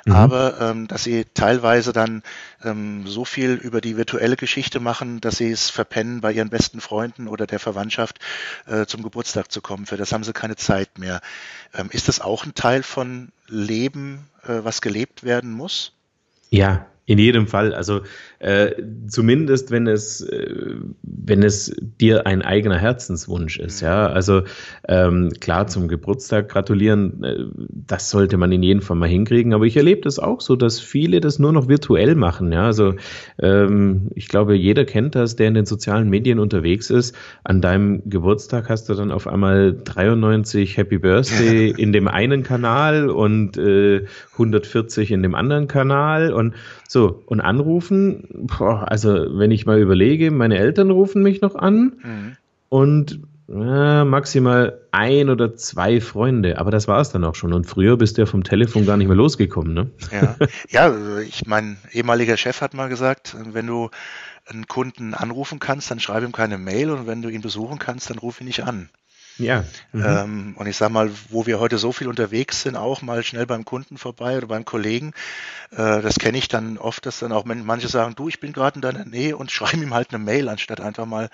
mhm. 0.06 0.12
aber 0.12 0.60
ähm, 0.60 0.88
dass 0.88 1.04
sie 1.04 1.26
teilweise 1.34 1.92
dann 1.92 2.22
ähm, 2.64 3.06
so 3.06 3.24
viel 3.24 3.52
über 3.54 3.80
die 3.80 3.96
virtuelle 3.96 4.36
Geschichte 4.36 4.80
machen, 4.80 5.20
dass 5.20 5.36
sie 5.36 5.50
es 5.50 5.68
verpennen, 5.68 6.20
bei 6.20 6.32
ihren 6.32 6.48
besten 6.48 6.80
Freunden 6.80 7.28
oder 7.28 7.46
der 7.46 7.58
Verwandtschaft 7.58 8.18
äh, 8.66 8.86
zum 8.86 9.02
Geburtstag 9.02 9.52
zu 9.52 9.60
kommen. 9.60 9.86
Für 9.86 9.96
das 9.96 10.12
haben 10.12 10.24
sie 10.24 10.32
keine 10.32 10.56
Zeit 10.56 10.98
mehr. 10.98 11.20
Ähm, 11.74 11.88
ist 11.90 12.08
das 12.08 12.20
auch 12.20 12.46
ein 12.46 12.54
Teil 12.54 12.82
von 12.82 13.32
Leben, 13.48 14.30
äh, 14.44 14.60
was 14.62 14.80
gelebt 14.80 15.24
werden 15.24 15.52
muss? 15.52 15.92
Ja, 16.50 16.86
in 17.06 17.18
jedem 17.18 17.46
Fall. 17.46 17.72
Also 17.72 18.00
äh, 18.40 18.72
zumindest 19.06 19.70
wenn 19.70 19.86
es, 19.86 20.20
äh, 20.20 20.74
wenn 21.02 21.42
es 21.42 21.74
dir 22.00 22.26
ein 22.26 22.42
eigener 22.42 22.78
Herzenswunsch 22.78 23.58
ist, 23.58 23.80
ja. 23.80 24.08
Also 24.08 24.42
ähm, 24.88 25.30
klar 25.40 25.68
zum 25.68 25.86
Geburtstag 25.86 26.48
gratulieren, 26.48 27.22
äh, 27.22 27.44
das 27.70 28.10
sollte 28.10 28.36
man 28.36 28.50
in 28.50 28.62
jedem 28.62 28.82
Fall 28.82 28.96
mal 28.96 29.08
hinkriegen. 29.08 29.54
Aber 29.54 29.64
ich 29.64 29.76
erlebe 29.76 30.00
das 30.02 30.18
auch 30.18 30.40
so, 30.40 30.56
dass 30.56 30.80
viele 30.80 31.20
das 31.20 31.38
nur 31.38 31.52
noch 31.52 31.68
virtuell 31.68 32.16
machen. 32.16 32.52
Ja, 32.52 32.66
also 32.66 32.94
ähm, 33.38 34.10
ich 34.14 34.28
glaube, 34.28 34.56
jeder 34.56 34.84
kennt 34.84 35.14
das, 35.14 35.36
der 35.36 35.46
in 35.46 35.54
den 35.54 35.66
sozialen 35.66 36.10
Medien 36.10 36.40
unterwegs 36.40 36.90
ist. 36.90 37.14
An 37.44 37.60
deinem 37.60 38.02
Geburtstag 38.10 38.68
hast 38.68 38.88
du 38.88 38.94
dann 38.94 39.12
auf 39.12 39.28
einmal 39.28 39.72
93 39.72 40.76
Happy 40.76 40.98
Birthday 40.98 41.70
in 41.76 41.92
dem 41.92 42.08
einen 42.08 42.42
Kanal 42.42 43.08
und 43.08 43.56
äh, 43.56 44.04
140 44.32 45.12
in 45.12 45.22
dem 45.22 45.36
anderen 45.36 45.68
Kanal 45.68 46.32
und 46.32 46.54
so, 46.88 46.95
und 47.04 47.40
anrufen, 47.40 48.28
boah, 48.32 48.90
also 48.90 49.08
wenn 49.38 49.50
ich 49.50 49.66
mal 49.66 49.80
überlege, 49.80 50.30
meine 50.30 50.58
Eltern 50.58 50.90
rufen 50.90 51.22
mich 51.22 51.40
noch 51.40 51.54
an 51.54 51.96
mhm. 52.02 52.36
und 52.68 53.20
äh, 53.48 54.04
maximal 54.04 54.80
ein 54.90 55.30
oder 55.30 55.54
zwei 55.54 56.00
Freunde, 56.00 56.58
aber 56.58 56.70
das 56.70 56.88
war 56.88 57.00
es 57.00 57.10
dann 57.10 57.24
auch 57.24 57.34
schon. 57.34 57.52
Und 57.52 57.66
früher 57.66 57.96
bist 57.96 58.16
du 58.16 58.22
ja 58.22 58.26
vom 58.26 58.42
Telefon 58.42 58.86
gar 58.86 58.96
nicht 58.96 59.06
mehr 59.06 59.16
losgekommen, 59.16 59.72
ne? 59.72 59.90
Ja, 60.10 60.36
ja 60.68 61.18
ich 61.20 61.46
mein 61.46 61.76
ehemaliger 61.92 62.36
Chef 62.36 62.60
hat 62.60 62.74
mal 62.74 62.88
gesagt, 62.88 63.36
wenn 63.52 63.66
du 63.66 63.90
einen 64.46 64.66
Kunden 64.66 65.14
anrufen 65.14 65.58
kannst, 65.58 65.90
dann 65.90 66.00
schreib 66.00 66.24
ihm 66.24 66.32
keine 66.32 66.58
Mail 66.58 66.90
und 66.90 67.06
wenn 67.06 67.22
du 67.22 67.28
ihn 67.28 67.40
besuchen 67.40 67.78
kannst, 67.78 68.10
dann 68.10 68.18
ruf 68.18 68.40
ihn 68.40 68.46
nicht 68.46 68.64
an. 68.64 68.88
Ja. 69.38 69.64
Mhm. 69.92 70.04
Ähm, 70.04 70.54
und 70.56 70.66
ich 70.66 70.76
sag 70.76 70.90
mal, 70.90 71.10
wo 71.28 71.46
wir 71.46 71.60
heute 71.60 71.78
so 71.78 71.92
viel 71.92 72.08
unterwegs 72.08 72.62
sind, 72.62 72.76
auch 72.76 73.02
mal 73.02 73.22
schnell 73.22 73.46
beim 73.46 73.64
Kunden 73.64 73.98
vorbei 73.98 74.38
oder 74.38 74.46
beim 74.46 74.64
Kollegen, 74.64 75.12
äh, 75.72 76.00
das 76.00 76.18
kenne 76.18 76.38
ich 76.38 76.48
dann 76.48 76.78
oft, 76.78 77.04
dass 77.06 77.18
dann 77.18 77.32
auch 77.32 77.44
manche 77.44 77.88
sagen, 77.88 78.14
du, 78.14 78.28
ich 78.28 78.40
bin 78.40 78.52
gerade 78.52 78.76
in 78.76 78.82
deiner 78.82 79.04
Nähe 79.04 79.36
und 79.36 79.50
schreiben 79.52 79.82
ihm 79.82 79.94
halt 79.94 80.10
eine 80.10 80.22
Mail, 80.22 80.48
anstatt 80.48 80.80
einfach 80.80 81.06
mal 81.06 81.28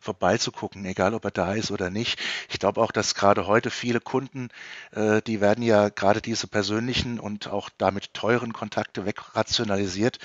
vorbeizugucken, 0.00 0.84
egal 0.84 1.14
ob 1.14 1.24
er 1.24 1.30
da 1.30 1.54
ist 1.54 1.70
oder 1.70 1.90
nicht. 1.90 2.20
Ich 2.48 2.58
glaube 2.58 2.80
auch, 2.80 2.92
dass 2.92 3.14
gerade 3.14 3.46
heute 3.46 3.70
viele 3.70 4.00
Kunden, 4.00 4.48
äh, 4.92 5.22
die 5.22 5.40
werden 5.40 5.64
ja 5.64 5.88
gerade 5.88 6.20
diese 6.20 6.46
persönlichen 6.46 7.18
und 7.18 7.48
auch 7.48 7.68
damit 7.78 8.14
teuren 8.14 8.52
Kontakte 8.52 9.06
wegrationalisiert, 9.06 10.18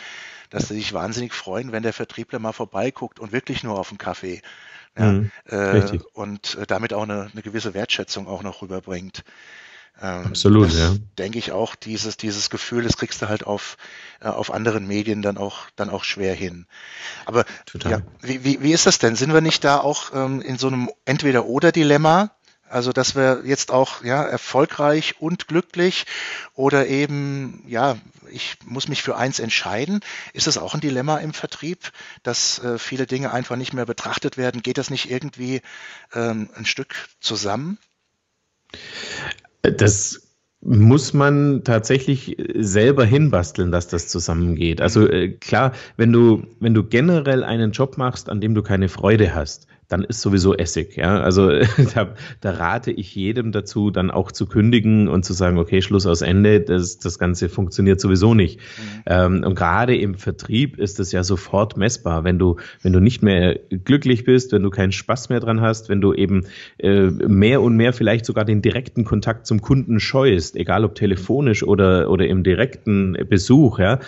dass 0.50 0.68
sie 0.68 0.76
sich 0.76 0.94
wahnsinnig 0.94 1.34
freuen, 1.34 1.72
wenn 1.72 1.82
der 1.82 1.94
Vertriebler 1.94 2.38
mal 2.38 2.52
vorbeiguckt 2.52 3.20
und 3.20 3.32
wirklich 3.32 3.64
nur 3.64 3.80
auf 3.80 3.90
einen 3.90 3.98
Kaffee 3.98 4.42
ja, 4.98 5.12
mhm, 5.12 5.32
äh, 5.46 6.00
und 6.14 6.56
äh, 6.56 6.66
damit 6.68 6.94
auch 6.94 7.04
eine, 7.04 7.30
eine, 7.32 7.42
gewisse 7.42 7.74
Wertschätzung 7.74 8.28
auch 8.28 8.44
noch 8.44 8.62
rüberbringt. 8.62 9.24
Ähm, 10.02 10.28
Absolut, 10.28 10.68
das, 10.68 10.78
ja. 10.78 10.96
Denke 11.18 11.38
ich 11.38 11.52
auch, 11.52 11.76
dieses, 11.76 12.18
dieses 12.18 12.50
Gefühl, 12.50 12.84
das 12.84 12.98
kriegst 12.98 13.22
du 13.22 13.30
halt 13.30 13.46
auf, 13.46 13.78
äh, 14.22 14.28
auf 14.28 14.52
anderen 14.52 14.88
Medien 14.88 15.22
dann 15.22 15.38
auch, 15.38 15.70
dann 15.76 15.90
auch 15.90 16.04
schwer 16.04 16.34
hin. 16.34 16.66
Aber 17.26 17.46
ja, 17.84 18.02
wie, 18.22 18.44
wie, 18.44 18.62
wie 18.62 18.74
ist 18.74 18.86
das 18.86 19.00
denn? 19.00 19.16
Sind 19.16 19.34
wir 19.34 19.42
nicht 19.42 19.64
da 19.64 19.80
auch 19.80 20.14
ähm, 20.14 20.42
in 20.42 20.58
so 20.58 20.68
einem 20.68 20.90
Entweder-Oder-Dilemma? 21.06 22.32
Also, 22.70 22.92
dass 22.92 23.16
wir 23.16 23.44
jetzt 23.46 23.72
auch 23.72 24.04
ja, 24.04 24.24
erfolgreich 24.24 25.16
und 25.20 25.48
glücklich 25.48 26.06
oder 26.56 26.88
eben, 26.88 27.64
ja, 27.68 27.98
ich 28.32 28.58
muss 28.66 28.88
mich 28.88 29.04
für 29.04 29.16
eins 29.16 29.40
entscheiden. 29.40 30.00
Ist 30.34 30.48
das 30.48 30.58
auch 30.58 30.74
ein 30.74 30.82
Dilemma 30.82 31.18
im 31.18 31.34
Vertrieb, 31.34 31.92
dass 32.24 32.64
äh, 32.64 32.80
viele 32.80 33.06
Dinge 33.06 33.32
einfach 33.32 33.58
nicht 33.58 33.74
mehr 33.74 33.86
betrachtet 33.86 34.38
werden? 34.38 34.64
Geht 34.64 34.78
das 34.78 34.90
nicht 34.90 35.12
irgendwie 35.12 35.62
ähm, 36.16 36.50
ein 36.56 36.66
Stück 36.66 36.96
zusammen? 37.20 37.78
Das 39.62 40.24
muss 40.62 41.14
man 41.14 41.64
tatsächlich 41.64 42.38
selber 42.56 43.06
hinbasteln, 43.06 43.72
dass 43.72 43.88
das 43.88 44.08
zusammengeht. 44.08 44.82
Also 44.82 45.10
äh, 45.10 45.30
klar, 45.30 45.74
wenn 45.98 46.12
du, 46.12 46.48
wenn 46.60 46.74
du 46.74 46.84
generell 46.84 47.44
einen 47.44 47.72
Job 47.72 47.98
machst, 47.98 48.30
an 48.30 48.40
dem 48.40 48.56
du 48.56 48.64
keine 48.64 48.88
Freude 48.88 49.36
hast, 49.36 49.68
dann 49.88 50.04
ist 50.04 50.22
sowieso 50.22 50.56
Essig. 50.56 50.98
Ja? 50.98 51.22
Also 51.22 51.50
da, 51.96 52.14
da, 52.42 52.52
rate 52.52 52.92
ich 52.92 53.14
jedem 53.16 53.52
dazu, 53.52 53.92
dann 53.92 54.12
auch 54.12 54.32
zu 54.32 54.46
kündigen 54.46 55.08
und 55.08 55.24
zu 55.24 55.34
sagen, 55.34 55.58
okay, 55.58 55.82
Schluss 55.82 56.06
aus 56.06 56.22
Ende, 56.22 56.62
das, 56.62 57.00
das 57.00 57.20
Ganze 57.20 57.50
funktioniert 57.50 58.00
sowieso 58.00 58.34
nicht. 58.34 58.60
Mhm. 58.60 59.02
Ähm, 59.06 59.44
und 59.44 59.56
gerade 59.56 59.96
im 59.96 60.16
Vertrieb 60.16 60.78
ist 60.78 61.00
es 61.00 61.12
ja 61.12 61.24
sofort 61.24 61.78
messbar, 61.78 62.24
wenn 62.24 62.40
du, 62.40 62.58
wenn 62.82 62.94
du 62.94 63.00
nicht 63.00 63.22
mehr 63.24 63.60
glücklich 63.70 64.24
bist, 64.24 64.52
wenn 64.52 64.64
du 64.64 64.70
keinen 64.70 64.92
Spaß 64.92 65.30
mehr 65.30 65.40
dran 65.40 65.62
hast, 65.62 65.90
wenn 65.90 66.02
du 66.02 66.14
eben 66.14 66.46
äh, 66.78 67.04
mehr 67.04 67.62
und 67.62 67.76
mehr 67.76 67.94
vielleicht 67.94 68.26
sogar 68.26 68.46
den 68.46 68.62
direkten 68.62 69.06
Kontakt 69.06 69.46
zum 69.46 69.62
Kunden 69.62 70.00
scheust, 70.00 70.56
egal 70.56 70.86
ob 70.86 70.96
telefonisch 70.96 71.64
oder, 71.64 72.10
oder 72.10 72.28
im 72.28 72.44
direkten 72.44 73.18
Besuch, 73.30 73.80
ja, 73.80 74.00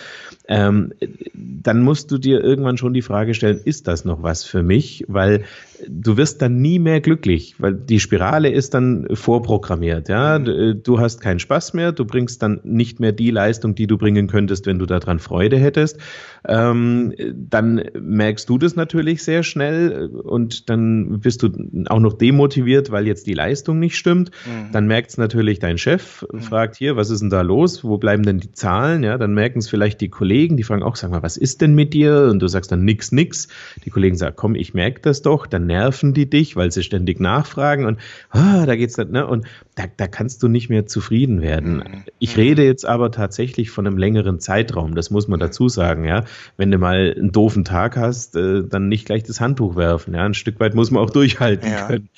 ähm, 0.48 0.92
dann 1.34 1.82
musst 1.82 2.10
du 2.10 2.18
dir 2.18 2.42
irgendwann 2.42 2.78
schon 2.78 2.94
die 2.94 3.02
Frage 3.02 3.34
stellen, 3.34 3.60
ist 3.64 3.88
das 3.88 4.04
noch 4.04 4.22
was 4.22 4.44
für 4.44 4.62
mich? 4.62 5.04
Weil 5.08 5.44
du 5.88 6.16
wirst 6.16 6.42
dann 6.42 6.60
nie 6.60 6.78
mehr 6.78 7.00
glücklich, 7.00 7.56
weil 7.58 7.74
die 7.74 8.00
Spirale 8.00 8.50
ist 8.50 8.74
dann 8.74 9.06
vorprogrammiert. 9.12 10.08
Ja, 10.08 10.38
mhm. 10.38 10.82
du 10.82 11.00
hast 11.00 11.20
keinen 11.20 11.38
Spaß 11.38 11.74
mehr, 11.74 11.92
du 11.92 12.04
bringst 12.04 12.42
dann 12.42 12.60
nicht 12.64 13.00
mehr 13.00 13.12
die 13.12 13.30
Leistung, 13.30 13.74
die 13.74 13.86
du 13.86 13.98
bringen 13.98 14.26
könntest, 14.26 14.66
wenn 14.66 14.78
du 14.78 14.86
daran 14.86 15.18
Freude 15.18 15.58
hättest. 15.58 15.98
Ähm, 16.46 17.14
dann 17.34 17.82
merkst 18.00 18.48
du 18.48 18.58
das 18.58 18.76
natürlich 18.76 19.22
sehr 19.22 19.42
schnell 19.42 20.06
und 20.06 20.70
dann 20.70 21.20
bist 21.20 21.42
du 21.42 21.50
auch 21.88 22.00
noch 22.00 22.14
demotiviert, 22.14 22.90
weil 22.90 23.06
jetzt 23.06 23.26
die 23.26 23.34
Leistung 23.34 23.78
nicht 23.78 23.96
stimmt. 23.96 24.30
Mhm. 24.46 24.72
Dann 24.72 24.86
merkt 24.86 25.10
es 25.10 25.18
natürlich 25.18 25.58
dein 25.58 25.78
Chef, 25.78 26.24
mhm. 26.32 26.40
fragt 26.40 26.76
hier, 26.76 26.96
was 26.96 27.10
ist 27.10 27.20
denn 27.20 27.30
da 27.30 27.42
los? 27.42 27.84
Wo 27.84 27.98
bleiben 27.98 28.22
denn 28.22 28.38
die 28.38 28.52
Zahlen? 28.52 29.02
Ja, 29.02 29.18
dann 29.18 29.34
merken 29.34 29.58
es 29.58 29.68
vielleicht 29.68 30.00
die 30.00 30.08
Kollegen, 30.08 30.56
die 30.56 30.62
fragen 30.62 30.82
auch, 30.82 30.96
sag 30.96 31.10
mal, 31.10 31.22
was 31.22 31.36
ist 31.36 31.60
denn 31.60 31.74
mit 31.74 31.94
dir? 31.94 32.28
Und 32.30 32.40
du 32.40 32.48
sagst 32.48 32.72
dann 32.72 32.84
nix, 32.84 33.12
nix. 33.12 33.48
Die 33.84 33.90
Kollegen 33.90 34.16
sagen, 34.16 34.34
komm, 34.36 34.54
ich 34.54 34.74
merke 34.74 35.00
das 35.00 35.22
doch. 35.22 35.46
Dann 35.46 35.65
nerven 35.66 36.14
die 36.14 36.28
dich, 36.28 36.56
weil 36.56 36.72
sie 36.72 36.82
ständig 36.82 37.20
nachfragen 37.20 37.84
und 37.84 37.98
ah, 38.30 38.66
da 38.66 38.76
geht's 38.76 38.94
dann, 38.94 39.10
ne? 39.10 39.26
Und 39.26 39.46
da, 39.74 39.84
da 39.94 40.06
kannst 40.08 40.42
du 40.42 40.48
nicht 40.48 40.70
mehr 40.70 40.86
zufrieden 40.86 41.42
werden. 41.42 41.76
Mhm. 41.76 42.04
Ich 42.18 42.36
rede 42.36 42.64
jetzt 42.64 42.86
aber 42.86 43.10
tatsächlich 43.10 43.70
von 43.70 43.86
einem 43.86 43.98
längeren 43.98 44.40
Zeitraum, 44.40 44.94
das 44.94 45.10
muss 45.10 45.28
man 45.28 45.38
dazu 45.40 45.68
sagen, 45.68 46.04
ja. 46.04 46.24
Wenn 46.56 46.70
du 46.70 46.78
mal 46.78 47.14
einen 47.16 47.32
doofen 47.32 47.64
Tag 47.64 47.96
hast, 47.96 48.36
äh, 48.36 48.62
dann 48.64 48.88
nicht 48.88 49.06
gleich 49.06 49.22
das 49.24 49.40
Handtuch 49.40 49.76
werfen, 49.76 50.14
ja. 50.14 50.24
Ein 50.24 50.34
Stück 50.34 50.60
weit 50.60 50.74
muss 50.74 50.90
man 50.90 51.02
auch 51.02 51.10
durchhalten 51.10 51.70
ja. 51.70 51.86
können. 51.86 52.08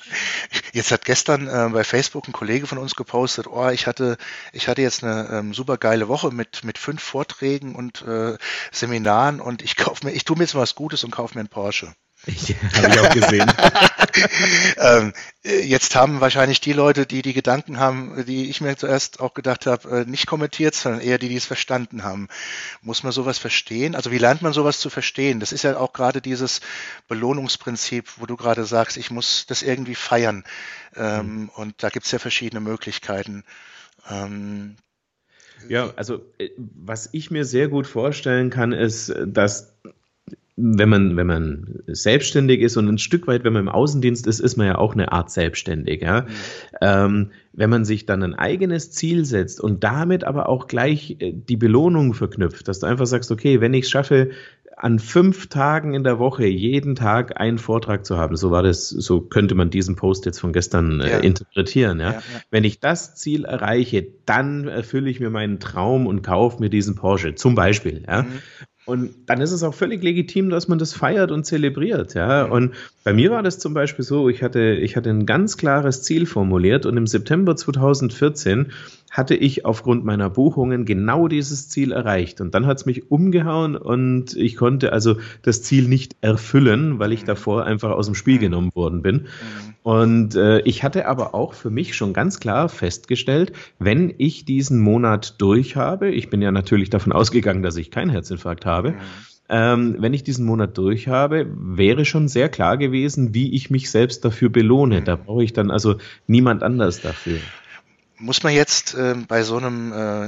Jetzt 0.73 0.91
hat 0.91 1.05
gestern 1.05 1.47
äh, 1.47 1.69
bei 1.73 1.83
Facebook 1.83 2.27
ein 2.27 2.33
Kollege 2.33 2.67
von 2.67 2.77
uns 2.77 2.95
gepostet, 2.95 3.47
oh, 3.47 3.69
ich 3.69 3.87
hatte, 3.87 4.17
ich 4.53 4.67
hatte 4.67 4.81
jetzt 4.81 5.03
eine 5.03 5.29
ähm, 5.31 5.53
super 5.53 5.77
geile 5.77 6.07
Woche 6.07 6.31
mit, 6.31 6.63
mit 6.63 6.77
fünf 6.77 7.01
Vorträgen 7.01 7.75
und 7.75 8.01
äh, 8.03 8.37
Seminaren 8.71 9.41
und 9.41 9.61
ich 9.61 9.75
kauf 9.75 10.03
mir, 10.03 10.11
ich 10.11 10.25
tue 10.25 10.37
mir 10.37 10.43
jetzt 10.43 10.55
was 10.55 10.75
Gutes 10.75 11.03
und 11.03 11.11
kaufe 11.11 11.35
mir 11.35 11.41
einen 11.41 11.49
Porsche. 11.49 11.93
Ich, 12.29 12.55
habe 12.75 12.89
ich 12.89 12.99
auch 12.99 13.13
gesehen. 13.13 13.51
ähm, 14.77 15.13
jetzt 15.43 15.95
haben 15.95 16.21
wahrscheinlich 16.21 16.61
die 16.61 16.73
Leute, 16.73 17.05
die 17.05 17.21
die 17.21 17.33
Gedanken 17.33 17.79
haben, 17.79 18.25
die 18.25 18.49
ich 18.49 18.61
mir 18.61 18.75
zuerst 18.77 19.19
auch 19.19 19.33
gedacht 19.33 19.65
habe, 19.65 20.01
äh, 20.01 20.05
nicht 20.05 20.27
kommentiert, 20.27 20.75
sondern 20.75 21.01
eher 21.01 21.17
die, 21.17 21.29
die 21.29 21.35
es 21.35 21.45
verstanden 21.45 22.03
haben. 22.03 22.27
Muss 22.81 23.03
man 23.03 23.11
sowas 23.11 23.37
verstehen? 23.37 23.95
Also 23.95 24.11
wie 24.11 24.17
lernt 24.17 24.41
man 24.41 24.53
sowas 24.53 24.79
zu 24.79 24.89
verstehen? 24.89 25.39
Das 25.39 25.51
ist 25.51 25.63
ja 25.63 25.77
auch 25.77 25.93
gerade 25.93 26.21
dieses 26.21 26.61
Belohnungsprinzip, 27.07 28.05
wo 28.17 28.25
du 28.25 28.35
gerade 28.35 28.65
sagst, 28.65 28.97
ich 28.97 29.11
muss 29.11 29.45
das 29.47 29.61
irgendwie 29.61 29.95
feiern. 29.95 30.43
Ähm, 30.95 31.41
mhm. 31.41 31.49
Und 31.49 31.83
da 31.83 31.89
gibt 31.89 32.05
es 32.05 32.11
ja 32.11 32.19
verschiedene 32.19 32.61
Möglichkeiten. 32.61 33.43
Ähm, 34.09 34.77
ja, 35.67 35.91
also 35.95 36.21
äh, 36.37 36.49
was 36.57 37.09
ich 37.11 37.31
mir 37.31 37.43
sehr 37.43 37.67
gut 37.67 37.87
vorstellen 37.87 38.49
kann, 38.49 38.71
ist, 38.71 39.13
dass 39.25 39.73
wenn 40.61 40.89
man, 40.89 41.15
wenn 41.15 41.27
man 41.27 41.79
selbstständig 41.87 42.61
ist 42.61 42.75
und 42.77 42.87
ein 42.87 42.97
Stück 42.97 43.27
weit, 43.27 43.43
wenn 43.43 43.53
man 43.53 43.63
im 43.63 43.69
Außendienst 43.69 44.27
ist, 44.27 44.39
ist 44.39 44.57
man 44.57 44.67
ja 44.67 44.77
auch 44.77 44.93
eine 44.93 45.11
Art 45.11 45.31
selbstständig. 45.31 46.01
Ja? 46.01 46.21
Mhm. 46.21 46.27
Ähm, 46.81 47.31
wenn 47.53 47.69
man 47.69 47.85
sich 47.85 48.05
dann 48.05 48.23
ein 48.23 48.35
eigenes 48.35 48.91
Ziel 48.91 49.25
setzt 49.25 49.61
und 49.61 49.83
damit 49.83 50.23
aber 50.23 50.49
auch 50.49 50.67
gleich 50.67 51.17
äh, 51.19 51.33
die 51.33 51.57
Belohnung 51.57 52.13
verknüpft, 52.13 52.67
dass 52.67 52.79
du 52.79 52.87
einfach 52.87 53.05
sagst, 53.05 53.31
okay, 53.31 53.61
wenn 53.61 53.73
ich 53.73 53.85
es 53.85 53.89
schaffe, 53.89 54.31
an 54.75 54.99
fünf 54.99 55.47
Tagen 55.47 55.93
in 55.93 56.05
der 56.05 56.19
Woche 56.19 56.45
jeden 56.45 56.95
Tag 56.95 57.39
einen 57.39 57.57
Vortrag 57.57 58.05
zu 58.05 58.17
haben, 58.17 58.37
so 58.37 58.49
war 58.49 58.63
das, 58.63 58.87
so 58.87 59.19
könnte 59.19 59.53
man 59.53 59.69
diesen 59.69 59.97
Post 59.97 60.25
jetzt 60.25 60.39
von 60.39 60.53
gestern 60.53 61.01
äh, 61.01 61.09
ja. 61.09 61.17
interpretieren. 61.19 61.99
Ja? 61.99 62.13
Ja, 62.13 62.21
Wenn 62.49 62.63
ich 62.63 62.79
das 62.79 63.15
Ziel 63.15 63.43
erreiche, 63.43 64.07
dann 64.25 64.67
erfülle 64.69 65.09
ich 65.09 65.19
mir 65.19 65.29
meinen 65.29 65.59
Traum 65.59 66.07
und 66.07 66.21
kaufe 66.21 66.61
mir 66.61 66.69
diesen 66.69 66.95
Porsche, 66.95 67.35
zum 67.35 67.55
Beispiel. 67.55 68.03
Ja? 68.07 68.23
Mhm. 68.23 68.39
Und 68.89 69.13
dann 69.27 69.39
ist 69.39 69.51
es 69.51 69.61
auch 69.61 69.73
völlig 69.73 70.03
legitim, 70.03 70.49
dass 70.49 70.67
man 70.67 70.79
das 70.79 70.93
feiert 70.93 71.29
und 71.31 71.45
zelebriert, 71.45 72.15
ja. 72.15 72.43
Und 72.43 72.73
bei 73.09 73.13
mir 73.13 73.31
war 73.31 73.41
das 73.41 73.57
zum 73.57 73.73
Beispiel 73.73 74.05
so, 74.05 74.29
ich 74.29 74.43
hatte, 74.43 74.75
ich 74.75 74.95
hatte 74.95 75.09
ein 75.09 75.25
ganz 75.25 75.57
klares 75.57 76.03
Ziel 76.03 76.27
formuliert 76.27 76.85
und 76.85 76.95
im 76.95 77.07
September 77.07 77.55
2014 77.55 78.67
hatte 79.09 79.33
ich 79.33 79.65
aufgrund 79.65 80.05
meiner 80.05 80.29
Buchungen 80.29 80.85
genau 80.85 81.27
dieses 81.27 81.69
Ziel 81.69 81.91
erreicht. 81.91 82.39
Und 82.39 82.53
dann 82.53 82.67
hat 82.67 82.77
es 82.77 82.85
mich 82.85 83.09
umgehauen 83.09 83.75
und 83.75 84.35
ich 84.35 84.55
konnte 84.55 84.93
also 84.93 85.15
das 85.41 85.63
Ziel 85.63 85.87
nicht 85.87 86.17
erfüllen, 86.21 86.99
weil 86.99 87.11
ich 87.11 87.23
davor 87.23 87.65
einfach 87.65 87.89
aus 87.89 88.05
dem 88.05 88.13
Spiel 88.13 88.37
genommen 88.37 88.69
worden 88.75 89.01
bin. 89.01 89.25
Und 89.81 90.35
äh, 90.35 90.59
ich 90.59 90.83
hatte 90.83 91.07
aber 91.07 91.33
auch 91.33 91.55
für 91.55 91.71
mich 91.71 91.95
schon 91.95 92.13
ganz 92.13 92.39
klar 92.39 92.69
festgestellt, 92.69 93.53
wenn 93.79 94.13
ich 94.19 94.45
diesen 94.45 94.79
Monat 94.81 95.41
durch 95.41 95.75
habe, 95.75 96.11
ich 96.11 96.29
bin 96.29 96.43
ja 96.43 96.51
natürlich 96.51 96.91
davon 96.91 97.11
ausgegangen, 97.11 97.63
dass 97.63 97.75
ich 97.75 97.89
keinen 97.89 98.11
Herzinfarkt 98.11 98.67
habe, 98.67 98.91
mhm. 98.91 98.97
Ähm, 99.49 99.95
wenn 99.99 100.13
ich 100.13 100.23
diesen 100.23 100.45
Monat 100.45 100.77
durch 100.77 101.07
habe, 101.07 101.47
wäre 101.49 102.05
schon 102.05 102.27
sehr 102.27 102.49
klar 102.49 102.77
gewesen, 102.77 103.33
wie 103.33 103.55
ich 103.55 103.69
mich 103.69 103.89
selbst 103.89 104.23
dafür 104.23 104.49
belohne. 104.49 105.01
Mhm. 105.01 105.05
Da 105.05 105.15
brauche 105.15 105.43
ich 105.43 105.53
dann 105.53 105.71
also 105.71 105.97
niemand 106.27 106.63
anders 106.63 107.01
dafür. 107.01 107.39
Muss 108.17 108.43
man 108.43 108.53
jetzt 108.53 108.95
äh, 108.95 109.15
bei 109.27 109.43
so 109.43 109.57
einem, 109.57 109.91
äh, 109.93 110.25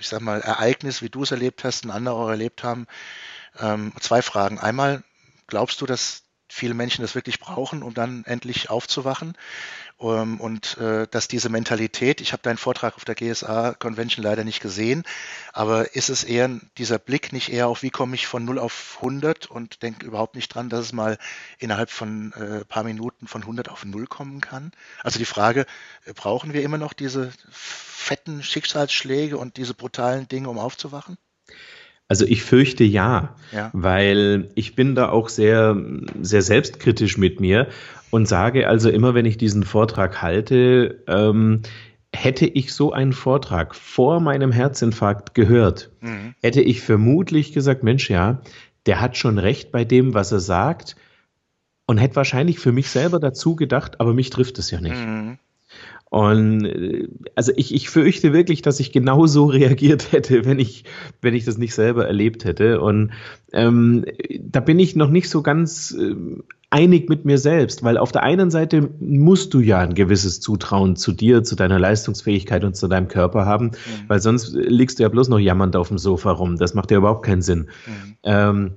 ich 0.00 0.08
sag 0.08 0.22
mal, 0.22 0.40
Ereignis, 0.40 1.02
wie 1.02 1.10
du 1.10 1.22
es 1.22 1.30
erlebt 1.30 1.62
hast, 1.62 1.84
ein 1.84 1.90
anderer 1.90 2.16
auch 2.16 2.28
erlebt 2.28 2.64
haben, 2.64 2.86
ähm, 3.60 3.92
zwei 4.00 4.22
Fragen. 4.22 4.58
Einmal, 4.58 5.04
glaubst 5.46 5.80
du, 5.80 5.86
dass 5.86 6.22
viele 6.48 6.74
Menschen 6.74 7.02
das 7.02 7.14
wirklich 7.14 7.40
brauchen, 7.40 7.82
um 7.82 7.94
dann 7.94 8.24
endlich 8.26 8.70
aufzuwachen. 8.70 9.34
Ähm, 10.00 10.40
und 10.40 10.76
äh, 10.78 11.06
dass 11.08 11.28
diese 11.28 11.48
Mentalität, 11.48 12.20
ich 12.20 12.32
habe 12.32 12.42
deinen 12.42 12.56
Vortrag 12.56 12.96
auf 12.96 13.04
der 13.04 13.14
GSA 13.14 13.74
Convention 13.74 14.24
leider 14.24 14.44
nicht 14.44 14.60
gesehen, 14.60 15.04
aber 15.52 15.94
ist 15.94 16.08
es 16.08 16.24
eher 16.24 16.50
dieser 16.78 16.98
Blick 16.98 17.32
nicht 17.32 17.50
eher 17.50 17.68
auf, 17.68 17.82
wie 17.82 17.90
komme 17.90 18.14
ich 18.16 18.26
von 18.26 18.44
0 18.44 18.58
auf 18.58 18.98
100 19.00 19.46
und 19.46 19.82
denke 19.82 20.04
überhaupt 20.04 20.34
nicht 20.34 20.48
dran, 20.48 20.68
dass 20.68 20.86
es 20.86 20.92
mal 20.92 21.18
innerhalb 21.58 21.90
von 21.90 22.32
ein 22.34 22.60
äh, 22.60 22.64
paar 22.64 22.84
Minuten 22.84 23.28
von 23.28 23.42
100 23.42 23.68
auf 23.68 23.84
0 23.84 24.06
kommen 24.06 24.40
kann? 24.40 24.72
Also 25.02 25.18
die 25.18 25.24
Frage, 25.24 25.66
äh, 26.04 26.12
brauchen 26.12 26.52
wir 26.52 26.62
immer 26.62 26.78
noch 26.78 26.92
diese 26.92 27.32
fetten 27.50 28.42
Schicksalsschläge 28.42 29.38
und 29.38 29.56
diese 29.56 29.74
brutalen 29.74 30.28
Dinge, 30.28 30.50
um 30.50 30.58
aufzuwachen? 30.58 31.16
Also 32.08 32.26
ich 32.26 32.42
fürchte 32.42 32.84
ja, 32.84 33.34
ja, 33.52 33.70
weil 33.72 34.50
ich 34.54 34.74
bin 34.74 34.94
da 34.94 35.08
auch 35.08 35.28
sehr, 35.28 35.76
sehr 36.20 36.42
selbstkritisch 36.42 37.16
mit 37.16 37.40
mir 37.40 37.68
und 38.10 38.28
sage 38.28 38.68
also 38.68 38.90
immer, 38.90 39.14
wenn 39.14 39.24
ich 39.24 39.38
diesen 39.38 39.64
Vortrag 39.64 40.20
halte, 40.20 41.02
ähm, 41.08 41.62
hätte 42.14 42.46
ich 42.46 42.72
so 42.72 42.92
einen 42.92 43.12
Vortrag 43.12 43.74
vor 43.74 44.20
meinem 44.20 44.52
Herzinfarkt 44.52 45.34
gehört, 45.34 45.90
mhm. 46.00 46.34
hätte 46.42 46.60
ich 46.60 46.82
vermutlich 46.82 47.52
gesagt, 47.52 47.82
Mensch, 47.82 48.08
ja, 48.10 48.40
der 48.86 49.00
hat 49.00 49.16
schon 49.16 49.38
recht 49.38 49.72
bei 49.72 49.84
dem, 49.84 50.14
was 50.14 50.30
er 50.30 50.40
sagt 50.40 50.96
und 51.86 51.98
hätte 51.98 52.16
wahrscheinlich 52.16 52.58
für 52.58 52.72
mich 52.72 52.88
selber 52.88 53.18
dazu 53.18 53.56
gedacht, 53.56 54.00
aber 54.00 54.14
mich 54.14 54.30
trifft 54.30 54.58
es 54.58 54.70
ja 54.70 54.80
nicht. 54.80 54.94
Mhm. 54.94 55.38
Und 56.14 56.64
äh, 56.64 57.08
also 57.34 57.50
ich, 57.56 57.74
ich 57.74 57.90
fürchte 57.90 58.32
wirklich, 58.32 58.62
dass 58.62 58.78
ich 58.78 58.92
genau 58.92 59.26
so 59.26 59.46
reagiert 59.46 60.12
hätte, 60.12 60.44
wenn 60.44 60.60
ich, 60.60 60.84
wenn 61.20 61.34
ich 61.34 61.44
das 61.44 61.58
nicht 61.58 61.74
selber 61.74 62.06
erlebt 62.06 62.44
hätte. 62.44 62.80
Und 62.80 63.10
ähm, 63.52 64.04
da 64.40 64.60
bin 64.60 64.78
ich 64.78 64.94
noch 64.94 65.10
nicht 65.10 65.28
so 65.28 65.42
ganz 65.42 65.90
äh, 65.90 66.14
einig 66.70 67.08
mit 67.08 67.24
mir 67.24 67.38
selbst, 67.38 67.82
weil 67.82 67.98
auf 67.98 68.12
der 68.12 68.22
einen 68.22 68.52
Seite 68.52 68.90
musst 69.00 69.54
du 69.54 69.60
ja 69.60 69.80
ein 69.80 69.94
gewisses 69.94 70.38
Zutrauen 70.40 70.94
zu 70.94 71.10
dir, 71.10 71.42
zu 71.42 71.56
deiner 71.56 71.80
Leistungsfähigkeit 71.80 72.62
und 72.62 72.76
zu 72.76 72.86
deinem 72.86 73.08
Körper 73.08 73.44
haben, 73.44 73.66
mhm. 73.66 74.04
weil 74.06 74.20
sonst 74.20 74.54
liegst 74.54 75.00
du 75.00 75.02
ja 75.02 75.08
bloß 75.08 75.28
noch 75.28 75.40
jammernd 75.40 75.74
auf 75.74 75.88
dem 75.88 75.98
Sofa 75.98 76.30
rum. 76.30 76.58
Das 76.58 76.74
macht 76.74 76.92
ja 76.92 76.98
überhaupt 76.98 77.24
keinen 77.24 77.42
Sinn. 77.42 77.70
Mhm. 77.86 78.16
Ähm, 78.22 78.70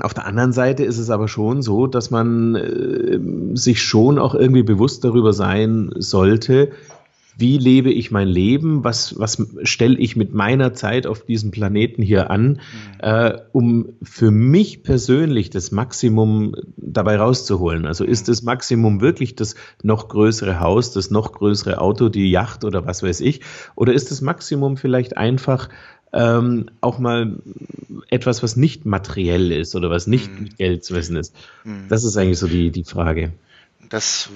auf 0.00 0.14
der 0.14 0.26
anderen 0.26 0.52
Seite 0.52 0.84
ist 0.84 0.98
es 0.98 1.10
aber 1.10 1.26
schon 1.26 1.62
so, 1.62 1.86
dass 1.86 2.10
man 2.10 2.54
äh, 2.54 3.18
sich 3.54 3.82
schon 3.82 4.18
auch 4.18 4.34
irgendwie 4.34 4.62
bewusst 4.62 5.04
darüber 5.04 5.32
sein 5.32 5.90
sollte, 5.96 6.70
wie 7.40 7.58
lebe 7.58 7.90
ich 7.90 8.10
mein 8.10 8.28
Leben, 8.28 8.84
was, 8.84 9.18
was 9.18 9.42
stelle 9.62 9.98
ich 9.98 10.14
mit 10.14 10.34
meiner 10.34 10.74
Zeit 10.74 11.06
auf 11.06 11.24
diesem 11.24 11.50
Planeten 11.50 12.02
hier 12.02 12.30
an, 12.30 12.48
mhm. 12.48 12.58
äh, 13.00 13.38
um 13.52 13.88
für 14.02 14.30
mich 14.30 14.82
persönlich 14.82 15.50
das 15.50 15.72
Maximum 15.72 16.54
dabei 16.76 17.16
rauszuholen. 17.16 17.86
Also 17.86 18.04
ist 18.04 18.28
das 18.28 18.42
Maximum 18.42 19.00
wirklich 19.00 19.34
das 19.34 19.54
noch 19.82 20.08
größere 20.08 20.60
Haus, 20.60 20.92
das 20.92 21.10
noch 21.10 21.32
größere 21.32 21.80
Auto, 21.80 22.08
die 22.08 22.30
Yacht 22.30 22.64
oder 22.64 22.86
was 22.86 23.02
weiß 23.02 23.20
ich, 23.20 23.40
oder 23.74 23.92
ist 23.92 24.10
das 24.10 24.20
Maximum 24.20 24.76
vielleicht 24.76 25.16
einfach 25.16 25.68
ähm, 26.12 26.66
auch 26.80 26.98
mal 26.98 27.38
etwas, 28.08 28.42
was 28.42 28.56
nicht 28.56 28.84
materiell 28.84 29.52
ist 29.52 29.74
oder 29.74 29.90
was 29.90 30.06
nicht 30.06 30.30
mhm. 30.32 30.42
mit 30.44 30.56
Geld 30.58 30.84
zu 30.84 30.94
wissen 30.94 31.16
ist? 31.16 31.34
Mhm. 31.64 31.86
Das 31.88 32.04
ist 32.04 32.16
eigentlich 32.16 32.38
so 32.38 32.48
die, 32.48 32.70
die 32.70 32.84
Frage. 32.84 33.32
Das 33.90 34.30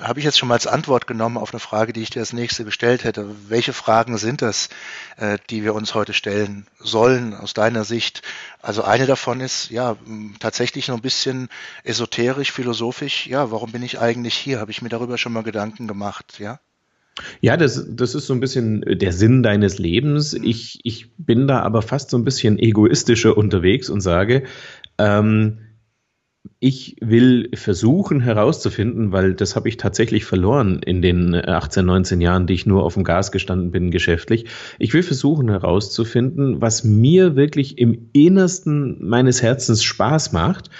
habe 0.00 0.20
ich 0.20 0.24
jetzt 0.24 0.38
schon 0.38 0.48
mal 0.48 0.54
als 0.54 0.68
Antwort 0.68 1.08
genommen 1.08 1.36
auf 1.36 1.52
eine 1.52 1.58
Frage, 1.58 1.92
die 1.92 2.00
ich 2.00 2.10
dir 2.10 2.20
als 2.20 2.32
nächste 2.32 2.64
gestellt 2.64 3.02
hätte. 3.02 3.26
Welche 3.48 3.72
Fragen 3.72 4.16
sind 4.18 4.40
das, 4.40 4.68
äh, 5.16 5.36
die 5.50 5.64
wir 5.64 5.74
uns 5.74 5.94
heute 5.94 6.12
stellen 6.12 6.66
sollen 6.78 7.34
aus 7.34 7.52
deiner 7.52 7.82
Sicht? 7.82 8.22
Also 8.62 8.84
eine 8.84 9.06
davon 9.06 9.40
ist 9.40 9.68
ja 9.70 9.96
tatsächlich 10.38 10.86
noch 10.86 10.94
ein 10.94 11.02
bisschen 11.02 11.48
esoterisch, 11.82 12.52
philosophisch. 12.52 13.26
Ja, 13.26 13.50
warum 13.50 13.72
bin 13.72 13.82
ich 13.82 13.98
eigentlich 13.98 14.34
hier? 14.34 14.60
Habe 14.60 14.70
ich 14.70 14.80
mir 14.80 14.88
darüber 14.88 15.18
schon 15.18 15.32
mal 15.32 15.42
Gedanken 15.42 15.88
gemacht? 15.88 16.38
Ja. 16.38 16.60
Ja, 17.40 17.56
das, 17.56 17.84
das 17.90 18.14
ist 18.14 18.28
so 18.28 18.32
ein 18.32 18.40
bisschen 18.40 18.82
der 18.82 19.12
Sinn 19.12 19.42
deines 19.42 19.78
Lebens. 19.78 20.34
Ich, 20.34 20.78
ich 20.84 21.10
bin 21.16 21.48
da 21.48 21.62
aber 21.62 21.82
fast 21.82 22.10
so 22.10 22.16
ein 22.16 22.24
bisschen 22.24 22.60
egoistischer 22.60 23.36
unterwegs 23.36 23.90
und 23.90 24.00
sage, 24.02 24.44
ähm, 24.98 25.58
ich 26.58 26.96
will 27.00 27.50
versuchen 27.54 28.20
herauszufinden, 28.20 29.12
weil 29.12 29.34
das 29.34 29.56
habe 29.56 29.68
ich 29.68 29.76
tatsächlich 29.76 30.24
verloren 30.24 30.80
in 30.82 31.02
den 31.02 31.34
18, 31.34 31.84
19 31.84 32.20
Jahren, 32.20 32.46
die 32.46 32.54
ich 32.54 32.66
nur 32.66 32.84
auf 32.84 32.94
dem 32.94 33.04
Gas 33.04 33.32
gestanden 33.32 33.70
bin 33.70 33.90
geschäftlich. 33.90 34.46
Ich 34.78 34.92
will 34.92 35.02
versuchen 35.02 35.48
herauszufinden, 35.48 36.60
was 36.60 36.84
mir 36.84 37.36
wirklich 37.36 37.78
im 37.78 38.10
Innersten 38.12 39.06
meines 39.06 39.42
Herzens 39.42 39.82
Spaß 39.82 40.32
macht 40.32 40.70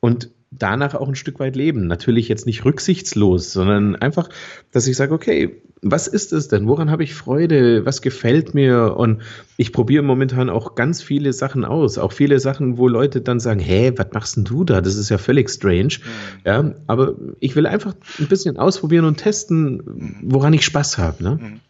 und 0.00 0.30
danach 0.50 0.94
auch 0.94 1.08
ein 1.08 1.14
Stück 1.14 1.40
weit 1.40 1.56
leben. 1.56 1.86
Natürlich 1.86 2.28
jetzt 2.28 2.46
nicht 2.46 2.64
rücksichtslos, 2.64 3.52
sondern 3.52 3.96
einfach, 3.96 4.28
dass 4.72 4.86
ich 4.86 4.96
sage, 4.96 5.14
okay, 5.14 5.62
was 5.82 6.08
ist 6.08 6.32
es 6.32 6.48
denn? 6.48 6.66
Woran 6.66 6.90
habe 6.90 7.04
ich 7.04 7.14
Freude? 7.14 7.86
Was 7.86 8.02
gefällt 8.02 8.54
mir? 8.54 8.96
Und 8.96 9.22
ich 9.56 9.72
probiere 9.72 10.02
momentan 10.02 10.50
auch 10.50 10.74
ganz 10.74 11.02
viele 11.02 11.32
Sachen 11.32 11.64
aus. 11.64 11.98
Auch 11.98 12.12
viele 12.12 12.40
Sachen, 12.40 12.78
wo 12.78 12.88
Leute 12.88 13.20
dann 13.20 13.38
sagen, 13.38 13.60
hä, 13.60 13.92
was 13.96 14.08
machst 14.12 14.36
denn 14.36 14.44
du 14.44 14.64
da? 14.64 14.80
Das 14.80 14.96
ist 14.96 15.08
ja 15.08 15.18
völlig 15.18 15.50
strange. 15.50 15.98
Mhm. 15.98 16.40
Ja, 16.44 16.74
aber 16.86 17.14
ich 17.40 17.54
will 17.54 17.66
einfach 17.66 17.94
ein 18.18 18.26
bisschen 18.26 18.56
ausprobieren 18.56 19.04
und 19.04 19.18
testen, 19.18 20.18
woran 20.22 20.52
ich 20.52 20.64
Spaß 20.64 20.98
habe. 20.98 21.22
Ne? 21.22 21.38
Mhm. 21.40 21.60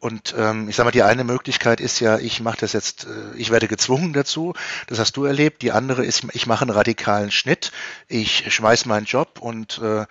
Und 0.00 0.34
ähm, 0.38 0.68
ich 0.68 0.76
sage 0.76 0.86
mal, 0.86 0.92
die 0.92 1.02
eine 1.02 1.24
Möglichkeit 1.24 1.80
ist 1.80 1.98
ja, 2.00 2.18
ich 2.18 2.40
mache 2.40 2.58
das 2.60 2.72
jetzt, 2.72 3.04
äh, 3.04 3.36
ich 3.36 3.50
werde 3.50 3.66
gezwungen 3.66 4.12
dazu. 4.12 4.54
Das 4.86 4.98
hast 4.98 5.16
du 5.16 5.24
erlebt. 5.24 5.62
Die 5.62 5.72
andere 5.72 6.04
ist, 6.04 6.24
ich 6.32 6.46
mache 6.46 6.62
einen 6.62 6.70
radikalen 6.70 7.30
Schnitt. 7.30 7.72
Ich 8.06 8.52
schmeiß 8.52 8.86
meinen 8.86 9.06
Job 9.06 9.38
und 9.40 9.78
äh, 9.78 10.06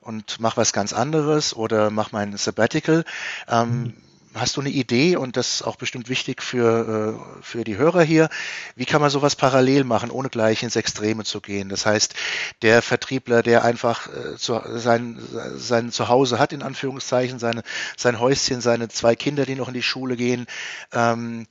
und 0.00 0.40
mache 0.40 0.56
was 0.56 0.72
ganz 0.72 0.92
anderes 0.92 1.54
oder 1.54 1.90
mache 1.90 2.10
mein 2.12 2.36
Sabbatical. 2.36 3.04
Ähm, 3.48 3.68
mhm. 3.68 3.94
Hast 4.34 4.56
du 4.56 4.62
eine 4.62 4.70
Idee, 4.70 5.16
und 5.16 5.36
das 5.36 5.56
ist 5.56 5.62
auch 5.62 5.76
bestimmt 5.76 6.08
wichtig 6.08 6.42
für, 6.42 7.18
äh, 7.18 7.42
für 7.42 7.64
die 7.64 7.76
Hörer 7.76 8.02
hier, 8.02 8.30
wie 8.76 8.86
kann 8.86 9.02
man 9.02 9.10
sowas 9.10 9.36
parallel 9.36 9.84
machen, 9.84 10.10
ohne 10.10 10.30
gleich 10.30 10.62
ins 10.62 10.76
Extreme 10.76 11.24
zu 11.24 11.42
gehen? 11.42 11.68
Das 11.68 11.84
heißt, 11.84 12.14
der 12.62 12.80
Vertriebler, 12.80 13.42
der 13.42 13.62
einfach 13.62 14.08
äh, 14.08 14.36
zu, 14.38 14.58
sein, 14.78 15.18
sein 15.56 15.92
Zuhause 15.92 16.38
hat, 16.38 16.54
in 16.54 16.62
Anführungszeichen, 16.62 17.38
seine, 17.38 17.62
sein 17.96 18.20
Häuschen, 18.20 18.62
seine 18.62 18.88
zwei 18.88 19.16
Kinder, 19.16 19.44
die 19.44 19.54
noch 19.54 19.68
in 19.68 19.74
die 19.74 19.82
Schule 19.82 20.16
gehen, 20.16 20.46
ähm, 20.92 21.46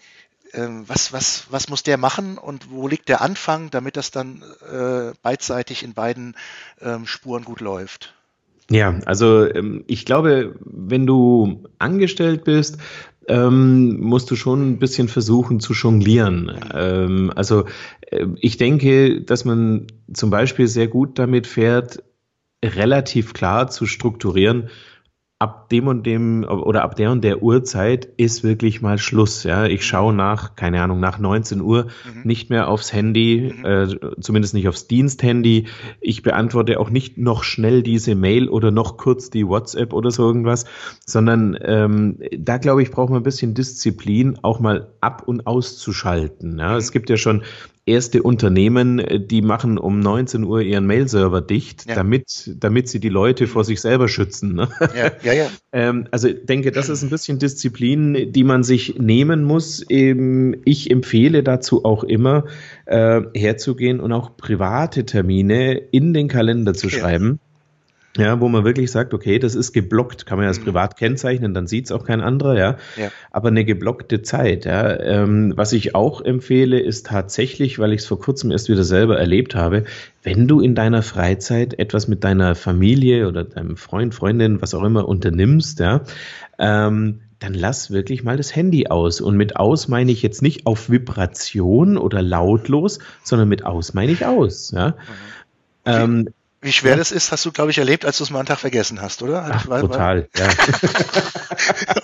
ähm, 0.53 0.83
was, 0.87 1.13
was, 1.13 1.45
was 1.49 1.69
muss 1.69 1.83
der 1.83 1.97
machen 1.97 2.37
und 2.37 2.71
wo 2.71 2.87
liegt 2.87 3.09
der 3.09 3.21
Anfang, 3.21 3.69
damit 3.69 3.95
das 3.95 4.09
dann 4.09 4.43
äh, 4.69 5.13
beidseitig 5.21 5.83
in 5.83 5.93
beiden 5.93 6.35
ähm, 6.81 7.05
Spuren 7.05 7.45
gut 7.45 7.61
läuft? 7.61 8.15
Ja, 8.69 8.99
also 9.05 9.51
ähm, 9.53 9.83
ich 9.87 10.05
glaube, 10.05 10.55
wenn 10.61 11.05
du 11.05 11.63
angestellt 11.79 12.43
bist, 12.43 12.77
ähm, 13.27 13.99
musst 13.99 14.31
du 14.31 14.35
schon 14.35 14.71
ein 14.71 14.79
bisschen 14.79 15.07
versuchen 15.07 15.59
zu 15.59 15.73
jonglieren. 15.73 16.51
Ähm, 16.73 17.31
also 17.35 17.65
äh, 18.01 18.27
ich 18.37 18.57
denke, 18.57 19.21
dass 19.21 19.45
man 19.45 19.87
zum 20.13 20.29
Beispiel 20.29 20.67
sehr 20.67 20.87
gut 20.87 21.19
damit 21.19 21.47
fährt, 21.47 22.03
relativ 22.63 23.33
klar 23.33 23.69
zu 23.69 23.85
strukturieren, 23.85 24.69
ab 25.41 25.69
dem 25.69 25.87
und 25.87 26.05
dem 26.05 26.43
oder 26.43 26.83
ab 26.83 26.95
der 26.95 27.09
und 27.11 27.23
der 27.23 27.41
Uhrzeit 27.41 28.07
ist 28.17 28.43
wirklich 28.43 28.83
mal 28.83 28.99
Schluss. 28.99 29.43
Ja, 29.43 29.65
ich 29.65 29.83
schaue 29.83 30.13
nach, 30.13 30.55
keine 30.55 30.83
Ahnung, 30.83 30.99
nach 30.99 31.17
19 31.17 31.61
Uhr 31.61 31.85
mhm. 31.85 32.21
nicht 32.23 32.51
mehr 32.51 32.67
aufs 32.67 32.93
Handy, 32.93 33.51
mhm. 33.57 33.65
äh, 33.65 33.87
zumindest 34.21 34.53
nicht 34.53 34.67
aufs 34.67 34.85
Diensthandy. 34.85 35.65
Ich 35.99 36.21
beantworte 36.21 36.79
auch 36.79 36.91
nicht 36.91 37.17
noch 37.17 37.43
schnell 37.43 37.81
diese 37.81 38.13
Mail 38.13 38.49
oder 38.49 38.69
noch 38.69 38.97
kurz 38.97 39.31
die 39.31 39.47
WhatsApp 39.47 39.93
oder 39.93 40.11
so 40.11 40.27
irgendwas, 40.27 40.65
sondern 41.07 41.57
ähm, 41.59 42.19
da 42.37 42.59
glaube 42.59 42.83
ich 42.83 42.91
braucht 42.91 43.09
man 43.09 43.21
ein 43.21 43.23
bisschen 43.23 43.55
Disziplin, 43.55 44.37
auch 44.43 44.59
mal 44.59 44.93
ab 45.01 45.23
und 45.25 45.47
auszuschalten. 45.47 46.59
Ja, 46.59 46.73
mhm. 46.73 46.77
es 46.77 46.91
gibt 46.91 47.09
ja 47.09 47.17
schon 47.17 47.41
erste 47.85 48.23
Unternehmen, 48.23 48.99
äh, 48.99 49.19
die 49.19 49.41
machen 49.41 49.77
um 49.77 49.99
19 49.99 50.43
Uhr 50.43 50.61
ihren 50.61 50.85
Mail-Server 50.85 51.41
dicht, 51.41 51.87
ja. 51.87 51.95
damit, 51.95 52.51
damit 52.57 52.89
sie 52.89 52.99
die 52.99 53.09
Leute 53.09 53.47
vor 53.47 53.63
sich 53.63 53.81
selber 53.81 54.07
schützen. 54.07 54.53
Ne? 54.53 54.69
Ja, 54.95 55.11
ja, 55.23 55.33
ja. 55.33 55.47
ähm, 55.71 56.07
also 56.11 56.29
denke, 56.31 56.71
das 56.71 56.89
ist 56.89 57.03
ein 57.03 57.09
bisschen 57.09 57.39
Disziplin, 57.39 58.31
die 58.31 58.43
man 58.43 58.63
sich 58.63 58.99
nehmen 58.99 59.43
muss. 59.43 59.85
Ähm, 59.89 60.61
ich 60.65 60.91
empfehle 60.91 61.43
dazu 61.43 61.85
auch 61.85 62.03
immer, 62.03 62.45
äh, 62.85 63.21
herzugehen 63.33 63.99
und 63.99 64.11
auch 64.11 64.37
private 64.37 65.05
Termine 65.05 65.73
in 65.73 66.13
den 66.13 66.27
Kalender 66.27 66.73
zu 66.73 66.89
schreiben. 66.89 67.39
Ja, 67.41 67.50
wo 68.17 68.49
man 68.49 68.65
wirklich 68.65 68.91
sagt, 68.91 69.13
okay, 69.13 69.39
das 69.39 69.55
ist 69.55 69.71
geblockt, 69.71 70.25
kann 70.25 70.37
man 70.37 70.43
ja 70.43 70.49
als 70.49 70.59
mhm. 70.59 70.65
privat 70.65 70.97
kennzeichnen, 70.97 71.53
dann 71.53 71.67
sieht 71.67 71.85
es 71.85 71.91
auch 71.91 72.05
kein 72.05 72.21
anderer, 72.21 72.57
ja. 72.57 72.77
ja. 72.97 73.09
Aber 73.31 73.47
eine 73.47 73.63
geblockte 73.63 74.21
Zeit, 74.21 74.65
ja. 74.65 74.99
Ähm, 74.99 75.53
was 75.55 75.71
ich 75.73 75.95
auch 75.95 76.21
empfehle, 76.21 76.79
ist 76.79 77.07
tatsächlich, 77.07 77.79
weil 77.79 77.93
ich 77.93 78.01
es 78.01 78.07
vor 78.07 78.19
kurzem 78.19 78.51
erst 78.51 78.69
wieder 78.69 78.83
selber 78.83 79.17
erlebt 79.17 79.55
habe, 79.55 79.85
wenn 80.23 80.47
du 80.47 80.59
in 80.59 80.75
deiner 80.75 81.03
Freizeit 81.03 81.79
etwas 81.79 82.07
mit 82.07 82.23
deiner 82.23 82.55
Familie 82.55 83.27
oder 83.27 83.43
deinem 83.43 83.77
Freund, 83.77 84.13
Freundin, 84.13 84.61
was 84.61 84.73
auch 84.73 84.83
immer 84.83 85.07
unternimmst, 85.07 85.79
ja, 85.79 86.01
ähm, 86.59 87.21
dann 87.39 87.55
lass 87.55 87.89
wirklich 87.89 88.23
mal 88.23 88.37
das 88.37 88.55
Handy 88.55 88.87
aus. 88.87 89.19
Und 89.19 89.35
mit 89.35 89.55
aus 89.55 89.87
meine 89.87 90.11
ich 90.11 90.21
jetzt 90.21 90.43
nicht 90.43 90.67
auf 90.67 90.91
Vibration 90.91 91.97
oder 91.97 92.21
lautlos, 92.21 92.99
sondern 93.23 93.49
mit 93.49 93.65
aus 93.65 93.95
meine 93.95 94.11
ich 94.11 94.25
aus. 94.25 94.71
Ja. 94.71 94.89
Mhm. 94.89 94.93
Ähm, 95.85 96.29
wie 96.61 96.71
schwer 96.71 96.91
ja. 96.91 96.97
das 96.97 97.11
ist, 97.11 97.31
hast 97.31 97.45
du, 97.45 97.51
glaube 97.51 97.71
ich, 97.71 97.77
erlebt, 97.77 98.05
als 98.05 98.17
du 98.17 98.23
es 98.23 98.29
mal 98.29 98.39
einen 98.39 98.47
Tag 98.47 98.59
vergessen 98.59 99.01
hast, 99.01 99.23
oder? 99.23 99.49
Ach, 99.51 99.67
war, 99.67 99.81
total, 99.81 100.27
war... 100.33 100.45
ja. 100.45 100.49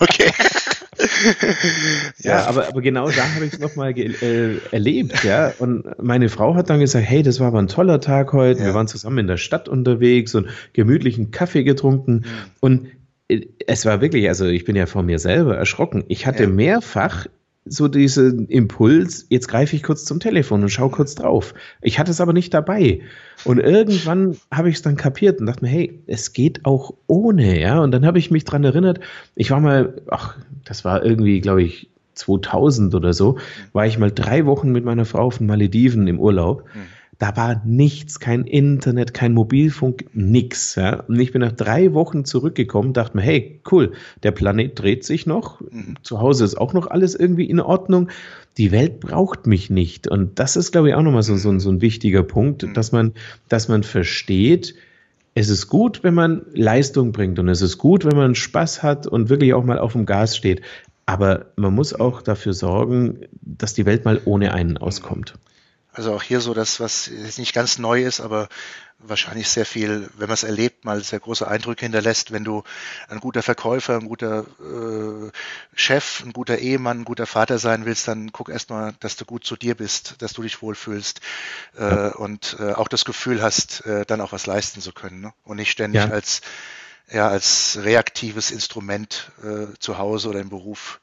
okay. 0.00 0.32
ja. 0.36 0.44
ja, 2.18 2.46
aber, 2.46 2.68
aber 2.68 2.80
genau 2.80 3.08
da 3.10 3.34
habe 3.34 3.44
ich 3.44 3.54
es 3.54 3.58
nochmal 3.58 3.96
äh, 3.96 4.58
erlebt, 4.70 5.24
ja. 5.24 5.52
Und 5.58 5.84
meine 6.02 6.28
Frau 6.28 6.54
hat 6.54 6.70
dann 6.70 6.80
gesagt, 6.80 7.06
hey, 7.06 7.22
das 7.22 7.40
war 7.40 7.48
aber 7.48 7.60
ein 7.60 7.68
toller 7.68 8.00
Tag 8.00 8.32
heute. 8.32 8.60
Ja. 8.60 8.66
Wir 8.66 8.74
waren 8.74 8.88
zusammen 8.88 9.18
in 9.18 9.26
der 9.26 9.36
Stadt 9.36 9.68
unterwegs 9.68 10.34
und 10.34 10.48
gemütlichen 10.72 11.30
Kaffee 11.30 11.64
getrunken. 11.64 12.24
Ja. 12.24 12.30
Und 12.60 12.88
äh, 13.28 13.46
es 13.66 13.86
war 13.86 14.00
wirklich, 14.00 14.28
also 14.28 14.46
ich 14.46 14.64
bin 14.64 14.76
ja 14.76 14.86
von 14.86 15.06
mir 15.06 15.18
selber 15.18 15.56
erschrocken. 15.56 16.04
Ich 16.08 16.26
hatte 16.26 16.46
mehrfach 16.46 17.26
so 17.70 17.88
diesen 17.88 18.46
Impuls, 18.48 19.26
jetzt 19.28 19.48
greife 19.48 19.76
ich 19.76 19.82
kurz 19.82 20.04
zum 20.04 20.20
Telefon 20.20 20.62
und 20.62 20.68
schaue 20.68 20.90
kurz 20.90 21.14
drauf. 21.14 21.54
Ich 21.82 21.98
hatte 21.98 22.10
es 22.10 22.20
aber 22.20 22.32
nicht 22.32 22.52
dabei. 22.54 23.00
Und 23.44 23.58
irgendwann 23.58 24.36
habe 24.52 24.68
ich 24.68 24.76
es 24.76 24.82
dann 24.82 24.96
kapiert 24.96 25.40
und 25.40 25.46
dachte 25.46 25.64
mir, 25.64 25.70
hey, 25.70 26.02
es 26.06 26.32
geht 26.32 26.64
auch 26.64 26.94
ohne, 27.06 27.60
ja. 27.60 27.80
Und 27.80 27.92
dann 27.92 28.04
habe 28.06 28.18
ich 28.18 28.30
mich 28.30 28.44
dran 28.44 28.64
erinnert, 28.64 29.00
ich 29.34 29.50
war 29.50 29.60
mal, 29.60 30.00
ach, 30.10 30.36
das 30.64 30.84
war 30.84 31.04
irgendwie, 31.04 31.40
glaube 31.40 31.62
ich, 31.62 31.90
2000 32.14 32.94
oder 32.94 33.12
so, 33.12 33.38
war 33.72 33.86
ich 33.86 33.98
mal 33.98 34.10
drei 34.10 34.44
Wochen 34.44 34.72
mit 34.72 34.84
meiner 34.84 35.04
Frau 35.04 35.20
auf 35.20 35.38
den 35.38 35.46
Malediven 35.46 36.08
im 36.08 36.18
Urlaub. 36.18 36.64
Mhm. 36.74 36.97
Da 37.18 37.36
war 37.36 37.60
nichts, 37.64 38.20
kein 38.20 38.44
Internet, 38.44 39.12
kein 39.12 39.34
Mobilfunk, 39.34 40.04
nix. 40.12 40.76
Ja. 40.76 41.00
Und 41.00 41.18
ich 41.18 41.32
bin 41.32 41.40
nach 41.40 41.52
drei 41.52 41.92
Wochen 41.92 42.24
zurückgekommen, 42.24 42.92
dachte 42.92 43.16
mir, 43.16 43.24
hey, 43.24 43.60
cool, 43.72 43.92
der 44.22 44.30
Planet 44.30 44.78
dreht 44.78 45.04
sich 45.04 45.26
noch, 45.26 45.60
mhm. 45.60 45.96
zu 46.02 46.20
Hause 46.20 46.44
ist 46.44 46.56
auch 46.56 46.74
noch 46.74 46.86
alles 46.86 47.16
irgendwie 47.16 47.50
in 47.50 47.58
Ordnung. 47.58 48.08
Die 48.56 48.70
Welt 48.70 49.00
braucht 49.00 49.48
mich 49.48 49.68
nicht. 49.68 50.06
Und 50.06 50.38
das 50.38 50.54
ist, 50.54 50.70
glaube 50.70 50.90
ich, 50.90 50.94
auch 50.94 51.02
nochmal 51.02 51.24
so, 51.24 51.36
so, 51.36 51.58
so 51.58 51.70
ein 51.70 51.80
wichtiger 51.80 52.22
Punkt, 52.22 52.62
mhm. 52.62 52.74
dass 52.74 52.92
man, 52.92 53.12
dass 53.48 53.66
man 53.68 53.82
versteht, 53.82 54.76
es 55.34 55.48
ist 55.48 55.68
gut, 55.68 56.02
wenn 56.02 56.14
man 56.14 56.42
Leistung 56.52 57.12
bringt 57.12 57.38
und 57.38 57.48
es 57.48 57.62
ist 57.62 57.78
gut, 57.78 58.04
wenn 58.04 58.16
man 58.16 58.34
Spaß 58.34 58.82
hat 58.82 59.06
und 59.06 59.28
wirklich 59.28 59.54
auch 59.54 59.64
mal 59.64 59.78
auf 59.78 59.92
dem 59.92 60.06
Gas 60.06 60.36
steht. 60.36 60.62
Aber 61.06 61.46
man 61.56 61.74
muss 61.74 61.94
auch 61.94 62.22
dafür 62.22 62.52
sorgen, 62.52 63.20
dass 63.40 63.74
die 63.74 63.86
Welt 63.86 64.04
mal 64.04 64.20
ohne 64.24 64.52
einen 64.52 64.76
auskommt. 64.76 65.34
Also 65.98 66.14
auch 66.14 66.22
hier 66.22 66.40
so 66.40 66.54
das, 66.54 66.78
was 66.78 67.06
jetzt 67.06 67.40
nicht 67.40 67.52
ganz 67.52 67.76
neu 67.78 68.04
ist, 68.04 68.20
aber 68.20 68.48
wahrscheinlich 69.00 69.48
sehr 69.48 69.66
viel, 69.66 70.08
wenn 70.16 70.28
man 70.28 70.34
es 70.34 70.44
erlebt, 70.44 70.84
mal 70.84 71.02
sehr 71.02 71.18
große 71.18 71.48
Eindrücke 71.48 71.86
hinterlässt, 71.86 72.30
wenn 72.30 72.44
du 72.44 72.62
ein 73.08 73.18
guter 73.18 73.42
Verkäufer, 73.42 73.96
ein 73.96 74.06
guter 74.06 74.46
äh, 74.60 75.32
Chef, 75.74 76.22
ein 76.24 76.32
guter 76.32 76.58
Ehemann, 76.58 77.00
ein 77.00 77.04
guter 77.04 77.26
Vater 77.26 77.58
sein 77.58 77.84
willst, 77.84 78.06
dann 78.06 78.30
guck 78.30 78.48
erstmal, 78.48 78.94
dass 79.00 79.16
du 79.16 79.24
gut 79.24 79.44
zu 79.44 79.56
dir 79.56 79.74
bist, 79.74 80.14
dass 80.22 80.34
du 80.34 80.42
dich 80.42 80.62
wohlfühlst 80.62 81.20
äh, 81.76 82.10
und 82.10 82.56
äh, 82.60 82.74
auch 82.74 82.86
das 82.86 83.04
Gefühl 83.04 83.42
hast, 83.42 83.84
äh, 83.84 84.06
dann 84.06 84.20
auch 84.20 84.30
was 84.30 84.46
leisten 84.46 84.80
zu 84.80 84.92
können 84.92 85.20
ne? 85.20 85.32
und 85.42 85.56
nicht 85.56 85.72
ständig 85.72 86.04
ja. 86.04 86.10
als 86.10 86.42
ja 87.10 87.26
als 87.26 87.76
reaktives 87.82 88.52
Instrument 88.52 89.32
äh, 89.42 89.76
zu 89.80 89.98
Hause 89.98 90.28
oder 90.28 90.38
im 90.38 90.48
Beruf 90.48 91.00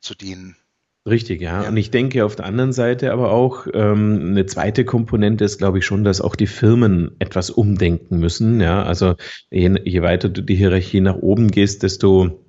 zu 0.00 0.14
dienen. 0.14 0.58
Richtig, 1.06 1.40
ja. 1.40 1.62
ja. 1.62 1.68
Und 1.68 1.76
ich 1.76 1.92
denke 1.92 2.24
auf 2.24 2.34
der 2.34 2.46
anderen 2.46 2.72
Seite 2.72 3.12
aber 3.12 3.30
auch, 3.30 3.68
ähm, 3.72 4.30
eine 4.30 4.46
zweite 4.46 4.84
Komponente 4.84 5.44
ist, 5.44 5.58
glaube 5.58 5.78
ich, 5.78 5.86
schon, 5.86 6.02
dass 6.02 6.20
auch 6.20 6.34
die 6.34 6.48
Firmen 6.48 7.12
etwas 7.20 7.48
umdenken 7.48 8.18
müssen. 8.18 8.60
Ja, 8.60 8.82
also 8.82 9.14
je, 9.50 9.78
je 9.84 10.02
weiter 10.02 10.28
du 10.28 10.42
die 10.42 10.56
Hierarchie 10.56 11.00
nach 11.00 11.16
oben 11.16 11.48
gehst, 11.52 11.84
desto 11.84 12.44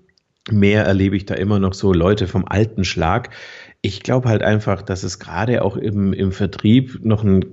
mehr 0.49 0.85
erlebe 0.85 1.15
ich 1.15 1.25
da 1.25 1.35
immer 1.35 1.59
noch 1.59 1.73
so 1.73 1.93
Leute 1.93 2.25
vom 2.25 2.45
alten 2.45 2.83
Schlag. 2.83 3.29
Ich 3.81 4.01
glaube 4.01 4.29
halt 4.29 4.41
einfach, 4.41 4.81
dass 4.81 5.03
es 5.03 5.19
gerade 5.19 5.63
auch 5.63 5.77
im, 5.77 6.11
im 6.13 6.31
Vertrieb 6.31 7.05
noch 7.05 7.23
ein 7.23 7.45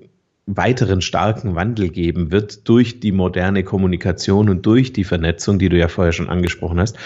weiteren 0.46 1.00
starken 1.00 1.54
Wandel 1.54 1.88
geben 1.88 2.30
wird 2.30 2.68
durch 2.68 3.00
die 3.00 3.12
moderne 3.12 3.64
Kommunikation 3.64 4.50
und 4.50 4.66
durch 4.66 4.92
die 4.92 5.04
Vernetzung, 5.04 5.58
die 5.58 5.70
du 5.70 5.78
ja 5.78 5.88
vorher 5.88 6.12
schon 6.12 6.28
angesprochen 6.28 6.78
hast, 6.78 6.96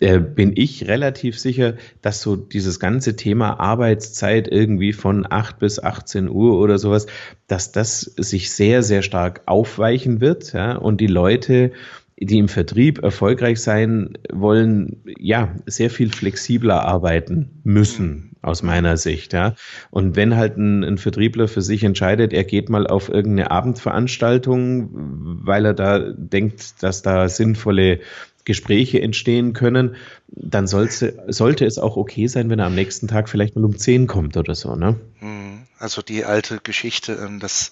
äh, 0.00 0.18
bin 0.20 0.52
ich 0.54 0.88
relativ 0.88 1.38
sicher, 1.38 1.74
dass 2.02 2.20
so 2.20 2.36
dieses 2.36 2.80
ganze 2.80 3.16
Thema 3.16 3.58
Arbeitszeit 3.60 4.46
irgendwie 4.46 4.92
von 4.92 5.26
8 5.28 5.58
bis 5.58 5.82
18 5.82 6.28
Uhr 6.28 6.58
oder 6.58 6.78
sowas, 6.78 7.06
dass 7.46 7.72
das 7.72 8.00
sich 8.00 8.50
sehr, 8.50 8.82
sehr 8.82 9.02
stark 9.02 9.42
aufweichen 9.46 10.20
wird 10.20 10.52
ja, 10.52 10.76
und 10.76 11.00
die 11.00 11.06
Leute 11.06 11.72
die 12.18 12.38
im 12.38 12.48
Vertrieb 12.48 13.02
erfolgreich 13.02 13.60
sein 13.60 14.10
wollen, 14.32 15.02
ja, 15.18 15.56
sehr 15.66 15.90
viel 15.90 16.12
flexibler 16.12 16.84
arbeiten 16.84 17.60
müssen, 17.64 18.31
aus 18.42 18.62
meiner 18.62 18.96
Sicht, 18.96 19.32
ja. 19.32 19.54
Und 19.90 20.16
wenn 20.16 20.36
halt 20.36 20.56
ein, 20.56 20.82
ein, 20.84 20.98
Vertriebler 20.98 21.48
für 21.48 21.62
sich 21.62 21.84
entscheidet, 21.84 22.32
er 22.32 22.44
geht 22.44 22.68
mal 22.68 22.86
auf 22.86 23.08
irgendeine 23.08 23.50
Abendveranstaltung, 23.50 24.90
weil 24.92 25.64
er 25.64 25.74
da 25.74 26.00
denkt, 26.00 26.82
dass 26.82 27.02
da 27.02 27.28
sinnvolle 27.28 28.00
Gespräche 28.44 29.00
entstehen 29.00 29.52
können, 29.52 29.94
dann 30.26 30.66
sollte, 30.66 31.22
sollte 31.28 31.64
es 31.64 31.78
auch 31.78 31.96
okay 31.96 32.26
sein, 32.26 32.50
wenn 32.50 32.58
er 32.58 32.66
am 32.66 32.74
nächsten 32.74 33.06
Tag 33.06 33.28
vielleicht 33.28 33.54
mal 33.54 33.64
um 33.64 33.78
zehn 33.78 34.08
kommt 34.08 34.36
oder 34.36 34.56
so, 34.56 34.74
ne? 34.74 34.98
Hm, 35.20 35.62
also 35.78 36.02
die 36.02 36.24
alte 36.24 36.58
Geschichte, 36.58 37.12
ähm, 37.12 37.38
dass 37.38 37.70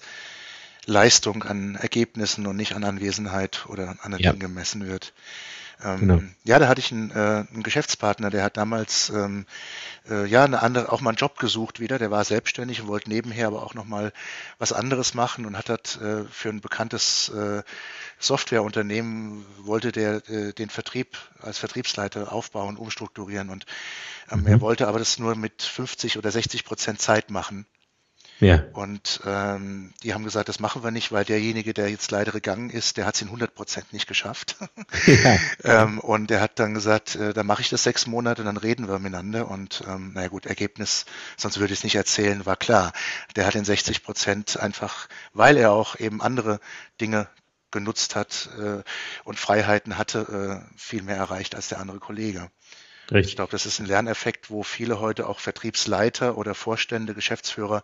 Leistung 0.85 1.43
an 1.43 1.75
Ergebnissen 1.75 2.47
und 2.47 2.55
nicht 2.55 2.73
an 2.75 2.85
Anwesenheit 2.85 3.65
oder 3.67 3.89
an 3.89 3.99
anderen 4.01 4.23
ja. 4.23 4.31
Dingen 4.31 4.53
gemessen 4.53 4.87
wird. 4.87 5.13
Ähm, 5.83 5.99
genau. 5.99 6.21
Ja, 6.43 6.59
da 6.59 6.67
hatte 6.67 6.79
ich 6.79 6.91
einen, 6.91 7.11
äh, 7.11 7.45
einen, 7.51 7.63
Geschäftspartner, 7.63 8.29
der 8.29 8.43
hat 8.43 8.57
damals 8.57 9.09
ähm, 9.09 9.45
äh, 10.09 10.25
ja 10.25 10.43
eine 10.43 10.61
andere, 10.61 10.91
auch 10.91 11.01
mal 11.01 11.11
einen 11.11 11.17
Job 11.17 11.39
gesucht 11.39 11.79
wieder. 11.79 11.97
Der 11.97 12.11
war 12.11 12.23
selbstständig 12.23 12.81
und 12.81 12.87
wollte 12.87 13.09
nebenher 13.09 13.47
aber 13.47 13.63
auch 13.63 13.73
noch 13.73 13.85
mal 13.85 14.13
was 14.59 14.73
anderes 14.73 15.13
machen 15.13 15.45
und 15.45 15.57
hat 15.57 15.69
das 15.69 15.97
äh, 15.97 16.23
für 16.29 16.49
ein 16.49 16.61
bekanntes 16.61 17.29
äh, 17.29 17.63
Softwareunternehmen 18.19 19.45
wollte 19.59 19.91
der 19.91 20.27
äh, 20.29 20.53
den 20.53 20.69
Vertrieb 20.69 21.17
als 21.39 21.57
Vertriebsleiter 21.57 22.31
aufbauen, 22.31 22.77
umstrukturieren 22.77 23.49
und 23.49 23.65
ähm, 24.31 24.41
mhm. 24.41 24.47
er 24.47 24.61
wollte 24.61 24.87
aber 24.87 24.99
das 24.99 25.17
nur 25.17 25.35
mit 25.35 25.61
50 25.63 26.17
oder 26.17 26.31
60 26.31 26.63
Prozent 26.65 27.01
Zeit 27.01 27.31
machen. 27.31 27.65
Ja. 28.41 28.63
Und 28.73 29.21
ähm, 29.25 29.93
die 30.01 30.15
haben 30.15 30.23
gesagt, 30.23 30.49
das 30.49 30.59
machen 30.59 30.83
wir 30.83 30.89
nicht, 30.89 31.11
weil 31.11 31.23
derjenige, 31.23 31.75
der 31.75 31.89
jetzt 31.89 32.09
leider 32.09 32.31
gegangen 32.31 32.71
ist, 32.71 32.97
der 32.97 33.05
hat 33.05 33.13
es 33.13 33.21
in 33.21 33.27
100 33.27 33.53
Prozent 33.53 33.93
nicht 33.93 34.07
geschafft. 34.07 34.57
Ja. 35.05 35.37
ähm, 35.83 35.99
und 35.99 36.29
der 36.29 36.41
hat 36.41 36.59
dann 36.59 36.73
gesagt, 36.73 37.15
äh, 37.15 37.33
dann 37.33 37.45
mache 37.45 37.61
ich 37.61 37.69
das 37.69 37.83
sechs 37.83 38.07
Monate, 38.07 38.43
dann 38.43 38.57
reden 38.57 38.87
wir 38.87 38.99
miteinander. 38.99 39.49
Und 39.49 39.83
ähm, 39.87 40.13
naja 40.13 40.27
gut, 40.27 40.45
Ergebnis, 40.45 41.05
sonst 41.37 41.59
würde 41.59 41.73
ich 41.73 41.79
es 41.79 41.83
nicht 41.83 41.95
erzählen, 41.95 42.45
war 42.45 42.55
klar. 42.55 42.93
Der 43.35 43.45
hat 43.45 43.55
in 43.55 43.65
60 43.65 44.03
Prozent 44.03 44.59
einfach, 44.59 45.07
weil 45.33 45.57
er 45.57 45.71
auch 45.71 45.99
eben 45.99 46.21
andere 46.21 46.59
Dinge 46.99 47.27
genutzt 47.71 48.15
hat 48.15 48.49
äh, 48.59 48.83
und 49.23 49.39
Freiheiten 49.39 49.97
hatte, 49.97 50.63
äh, 50.69 50.77
viel 50.77 51.01
mehr 51.03 51.17
erreicht 51.17 51.55
als 51.55 51.69
der 51.69 51.79
andere 51.79 51.99
Kollege. 51.99 52.51
Richtig. 53.11 53.31
Ich 53.31 53.35
glaube, 53.35 53.51
das 53.51 53.65
ist 53.65 53.79
ein 53.79 53.85
Lerneffekt, 53.85 54.49
wo 54.49 54.63
viele 54.63 54.99
heute 55.01 55.27
auch 55.27 55.39
Vertriebsleiter 55.39 56.37
oder 56.37 56.55
Vorstände, 56.55 57.13
Geschäftsführer, 57.13 57.83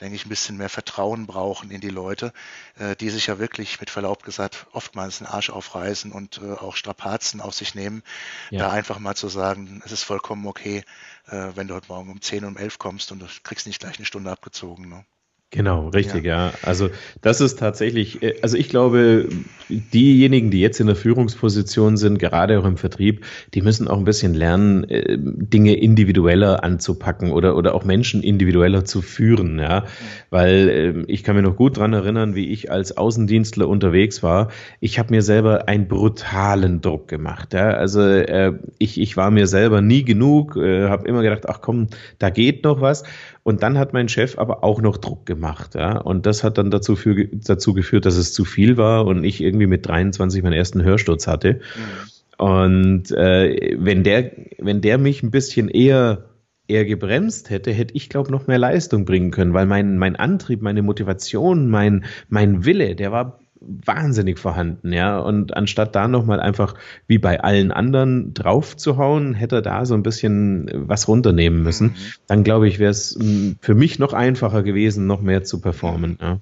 denke 0.00 0.14
ich, 0.14 0.24
ein 0.24 0.28
bisschen 0.28 0.56
mehr 0.56 0.68
Vertrauen 0.68 1.26
brauchen 1.26 1.72
in 1.72 1.80
die 1.80 1.88
Leute, 1.88 2.32
äh, 2.78 2.94
die 2.94 3.10
sich 3.10 3.26
ja 3.26 3.40
wirklich 3.40 3.80
mit 3.80 3.90
Verlaub 3.90 4.22
gesagt 4.22 4.66
oftmals 4.72 5.18
den 5.18 5.26
Arsch 5.26 5.50
aufreißen 5.50 6.12
und 6.12 6.38
äh, 6.38 6.52
auch 6.52 6.76
Strapazen 6.76 7.40
auf 7.40 7.54
sich 7.54 7.74
nehmen. 7.74 8.04
Ja. 8.50 8.60
Da 8.60 8.70
einfach 8.70 9.00
mal 9.00 9.16
zu 9.16 9.28
sagen, 9.28 9.82
es 9.84 9.90
ist 9.90 10.04
vollkommen 10.04 10.46
okay, 10.46 10.84
äh, 11.26 11.48
wenn 11.54 11.66
du 11.66 11.74
heute 11.74 11.88
Morgen 11.88 12.10
um 12.10 12.20
10 12.20 12.44
und 12.44 12.52
um 12.52 12.56
11 12.56 12.78
kommst 12.78 13.10
und 13.10 13.18
du 13.18 13.26
kriegst 13.42 13.66
nicht 13.66 13.80
gleich 13.80 13.96
eine 13.96 14.06
Stunde 14.06 14.30
abgezogen. 14.30 14.88
Ne? 14.88 15.04
Genau, 15.52 15.88
richtig, 15.88 16.24
ja. 16.24 16.46
ja. 16.46 16.52
Also 16.62 16.90
das 17.22 17.40
ist 17.40 17.58
tatsächlich, 17.58 18.22
äh, 18.22 18.36
also 18.40 18.56
ich 18.56 18.68
glaube, 18.68 19.28
diejenigen, 19.68 20.52
die 20.52 20.60
jetzt 20.60 20.78
in 20.78 20.86
der 20.86 20.94
Führungsposition 20.94 21.96
sind, 21.96 22.20
gerade 22.20 22.60
auch 22.60 22.64
im 22.64 22.76
Vertrieb, 22.76 23.24
die 23.52 23.60
müssen 23.60 23.88
auch 23.88 23.98
ein 23.98 24.04
bisschen 24.04 24.34
lernen, 24.34 24.84
äh, 24.84 25.18
Dinge 25.18 25.74
individueller 25.74 26.62
anzupacken 26.62 27.32
oder, 27.32 27.56
oder 27.56 27.74
auch 27.74 27.84
Menschen 27.84 28.22
individueller 28.22 28.84
zu 28.84 29.02
führen, 29.02 29.58
ja. 29.58 29.86
Weil 30.30 30.68
ähm, 30.68 31.04
ich 31.08 31.24
kann 31.24 31.34
mir 31.34 31.42
noch 31.42 31.56
gut 31.56 31.78
dran 31.78 31.94
erinnern, 31.94 32.36
wie 32.36 32.50
ich 32.50 32.70
als 32.70 32.96
Außendienstler 32.96 33.68
unterwegs 33.68 34.22
war. 34.22 34.52
Ich 34.78 35.00
habe 35.00 35.12
mir 35.12 35.22
selber 35.22 35.66
einen 35.66 35.88
brutalen 35.88 36.80
Druck 36.80 37.08
gemacht. 37.08 37.54
Ja. 37.54 37.70
Also 37.70 38.02
äh, 38.02 38.52
ich, 38.78 39.00
ich 39.00 39.16
war 39.16 39.32
mir 39.32 39.48
selber 39.48 39.80
nie 39.80 40.04
genug, 40.04 40.54
habe 40.54 41.08
immer 41.08 41.22
gedacht, 41.22 41.48
ach 41.48 41.60
komm, 41.60 41.88
da 42.18 42.30
geht 42.30 42.62
noch 42.62 42.80
was. 42.80 43.02
Und 43.42 43.62
dann 43.62 43.78
hat 43.78 43.92
mein 43.92 44.08
Chef 44.08 44.38
aber 44.38 44.62
auch 44.64 44.82
noch 44.82 44.98
Druck 44.98 45.24
gemacht. 45.26 45.74
Ja? 45.74 45.96
Und 45.98 46.26
das 46.26 46.44
hat 46.44 46.58
dann 46.58 46.70
dazu, 46.70 46.94
für, 46.96 47.26
dazu 47.26 47.72
geführt, 47.72 48.06
dass 48.06 48.16
es 48.16 48.32
zu 48.32 48.44
viel 48.44 48.76
war 48.76 49.06
und 49.06 49.24
ich 49.24 49.42
irgendwie 49.42 49.66
mit 49.66 49.86
23 49.86 50.42
meinen 50.42 50.52
ersten 50.52 50.82
Hörsturz 50.82 51.26
hatte. 51.26 51.54
Mhm. 51.54 52.44
Und 52.44 53.10
äh, 53.12 53.76
wenn, 53.78 54.04
der, 54.04 54.32
wenn 54.58 54.80
der 54.80 54.98
mich 54.98 55.22
ein 55.22 55.30
bisschen 55.30 55.68
eher 55.68 56.24
eher 56.70 56.84
gebremst 56.84 57.50
hätte, 57.50 57.72
hätte 57.72 57.94
ich, 57.96 58.08
glaube 58.08 58.30
noch 58.30 58.46
mehr 58.46 58.58
Leistung 58.58 59.04
bringen 59.04 59.32
können, 59.32 59.52
weil 59.52 59.66
mein, 59.66 59.98
mein 59.98 60.14
Antrieb, 60.14 60.62
meine 60.62 60.82
Motivation, 60.82 61.68
mein, 61.68 62.04
mein 62.28 62.64
Wille, 62.64 62.94
der 62.94 63.10
war 63.10 63.40
wahnsinnig 63.60 64.38
vorhanden, 64.38 64.92
ja. 64.92 65.18
Und 65.18 65.56
anstatt 65.56 65.94
da 65.94 66.08
nochmal 66.08 66.40
einfach 66.40 66.74
wie 67.06 67.18
bei 67.18 67.40
allen 67.40 67.72
anderen 67.72 68.32
drauf 68.32 68.76
zu 68.76 68.96
hauen, 68.96 69.34
hätte 69.34 69.56
er 69.56 69.62
da 69.62 69.84
so 69.84 69.94
ein 69.94 70.02
bisschen 70.02 70.70
was 70.72 71.08
runternehmen 71.08 71.62
müssen. 71.62 71.88
Mhm. 71.88 71.96
Dann 72.26 72.44
glaube 72.44 72.68
ich, 72.68 72.78
wäre 72.78 72.90
es 72.90 73.16
hm, 73.18 73.56
für 73.60 73.74
mich 73.74 73.98
noch 73.98 74.12
einfacher 74.12 74.62
gewesen, 74.62 75.06
noch 75.06 75.20
mehr 75.20 75.44
zu 75.44 75.60
performen. 75.60 76.18
Ja. 76.20 76.38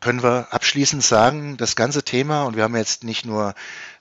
Können 0.00 0.22
wir 0.22 0.48
abschließend 0.50 1.02
sagen, 1.02 1.58
das 1.58 1.76
ganze 1.76 2.02
Thema, 2.02 2.44
und 2.44 2.56
wir 2.56 2.62
haben 2.62 2.76
jetzt 2.76 3.04
nicht 3.04 3.26
nur 3.26 3.54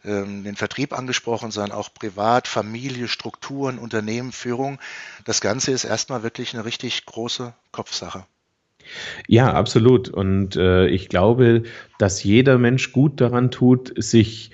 ähm, 0.06 0.46
den 0.46 0.56
Vertrieb 0.56 0.98
angesprochen, 0.98 1.52
sondern 1.52 1.78
auch 1.78 1.94
Privat, 1.94 2.48
Familie, 2.48 3.10
Strukturen, 3.10 3.78
Unternehmen, 3.78 4.32
Führung, 4.32 4.80
das 5.26 5.42
Ganze 5.42 5.72
ist 5.72 5.84
erstmal 5.84 6.24
wirklich 6.24 6.54
eine 6.54 6.64
richtig 6.64 7.06
große 7.06 7.54
Kopfsache. 7.72 8.26
Ja, 9.28 9.54
absolut. 9.54 10.10
Und 10.10 10.56
äh, 10.56 10.88
ich 10.88 11.10
glaube, 11.10 11.64
dass 11.98 12.24
jeder 12.24 12.58
Mensch 12.58 12.92
gut 12.92 13.22
daran 13.22 13.52
tut, 13.52 13.94
sich 14.02 14.52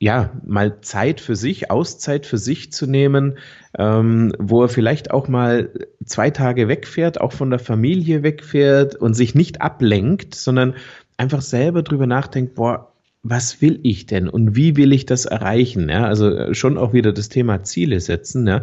ja, 0.00 0.32
mal 0.44 0.80
Zeit 0.82 1.20
für 1.20 1.36
sich, 1.36 1.70
Auszeit 1.70 2.26
für 2.26 2.36
sich 2.36 2.72
zu 2.72 2.86
nehmen, 2.86 3.38
ähm, 3.78 4.34
wo 4.38 4.62
er 4.62 4.68
vielleicht 4.68 5.10
auch 5.10 5.28
mal 5.28 5.70
zwei 6.04 6.30
Tage 6.30 6.68
wegfährt, 6.68 7.20
auch 7.20 7.32
von 7.32 7.48
der 7.48 7.58
Familie 7.58 8.22
wegfährt 8.22 8.96
und 8.96 9.14
sich 9.14 9.34
nicht 9.34 9.62
ablenkt, 9.62 10.34
sondern 10.34 10.74
einfach 11.16 11.42
selber 11.42 11.82
drüber 11.82 12.06
nachdenkt, 12.06 12.54
boah, 12.54 12.93
was 13.26 13.62
will 13.62 13.80
ich 13.82 14.04
denn 14.04 14.28
und 14.28 14.54
wie 14.54 14.76
will 14.76 14.92
ich 14.92 15.06
das 15.06 15.24
erreichen? 15.24 15.88
Ja, 15.88 16.06
also 16.06 16.28
äh, 16.28 16.54
schon 16.54 16.76
auch 16.76 16.92
wieder 16.92 17.10
das 17.12 17.30
Thema 17.30 17.62
Ziele 17.64 17.98
setzen, 17.98 18.46
ja, 18.46 18.62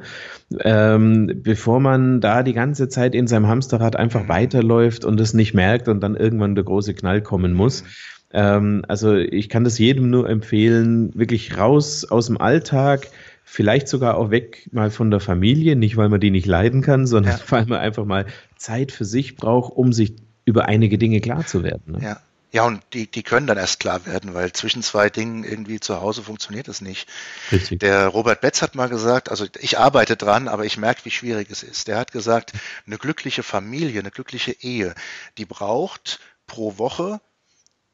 ähm, 0.59 1.41
bevor 1.43 1.79
man 1.79 2.21
da 2.21 2.43
die 2.43 2.53
ganze 2.53 2.87
Zeit 2.87 3.15
in 3.15 3.25
seinem 3.25 3.47
Hamsterrad 3.47 3.95
einfach 3.95 4.29
weiterläuft 4.29 5.03
und 5.03 5.19
es 5.19 5.33
nicht 5.33 5.55
merkt 5.55 5.87
und 5.87 6.01
dann 6.01 6.15
irgendwann 6.15 6.53
der 6.53 6.63
große 6.63 6.93
Knall 6.93 7.21
kommen 7.21 7.53
muss. 7.53 7.83
Ähm, 8.31 8.85
also 8.87 9.15
ich 9.15 9.49
kann 9.49 9.63
das 9.63 9.79
jedem 9.79 10.11
nur 10.11 10.29
empfehlen, 10.29 11.11
wirklich 11.15 11.57
raus 11.57 12.05
aus 12.05 12.27
dem 12.27 12.39
Alltag, 12.39 13.07
vielleicht 13.43 13.87
sogar 13.87 14.15
auch 14.15 14.29
weg 14.29 14.69
mal 14.71 14.91
von 14.91 15.09
der 15.09 15.19
Familie, 15.19 15.75
nicht 15.75 15.97
weil 15.97 16.09
man 16.09 16.21
die 16.21 16.31
nicht 16.31 16.45
leiden 16.45 16.83
kann, 16.83 17.07
sondern 17.07 17.33
ja. 17.33 17.39
weil 17.49 17.65
man 17.65 17.79
einfach 17.79 18.05
mal 18.05 18.27
Zeit 18.57 18.91
für 18.91 19.05
sich 19.05 19.37
braucht, 19.37 19.75
um 19.75 19.91
sich 19.91 20.13
über 20.45 20.65
einige 20.65 20.99
Dinge 20.99 21.19
klar 21.19 21.47
zu 21.47 21.63
werden. 21.63 21.93
Ne? 21.93 21.99
Ja. 22.03 22.17
Ja, 22.53 22.65
und 22.65 22.81
die, 22.93 23.09
die 23.09 23.23
können 23.23 23.47
dann 23.47 23.57
erst 23.57 23.79
klar 23.79 24.05
werden, 24.05 24.33
weil 24.33 24.51
zwischen 24.51 24.83
zwei 24.83 25.09
Dingen 25.09 25.45
irgendwie 25.45 25.79
zu 25.79 26.01
Hause 26.01 26.21
funktioniert 26.21 26.67
es 26.67 26.81
nicht. 26.81 27.07
Richtig. 27.49 27.79
Der 27.79 28.07
Robert 28.07 28.41
Betz 28.41 28.61
hat 28.61 28.75
mal 28.75 28.89
gesagt, 28.89 29.29
also 29.29 29.45
ich 29.59 29.79
arbeite 29.79 30.17
dran, 30.17 30.49
aber 30.49 30.65
ich 30.65 30.77
merke, 30.77 31.05
wie 31.05 31.11
schwierig 31.11 31.49
es 31.49 31.63
ist. 31.63 31.87
Der 31.87 31.97
hat 31.97 32.11
gesagt, 32.11 32.51
eine 32.85 32.97
glückliche 32.97 33.41
Familie, 33.41 34.01
eine 34.01 34.11
glückliche 34.11 34.51
Ehe, 34.51 34.93
die 35.37 35.45
braucht 35.45 36.19
pro 36.45 36.77
Woche, 36.77 37.21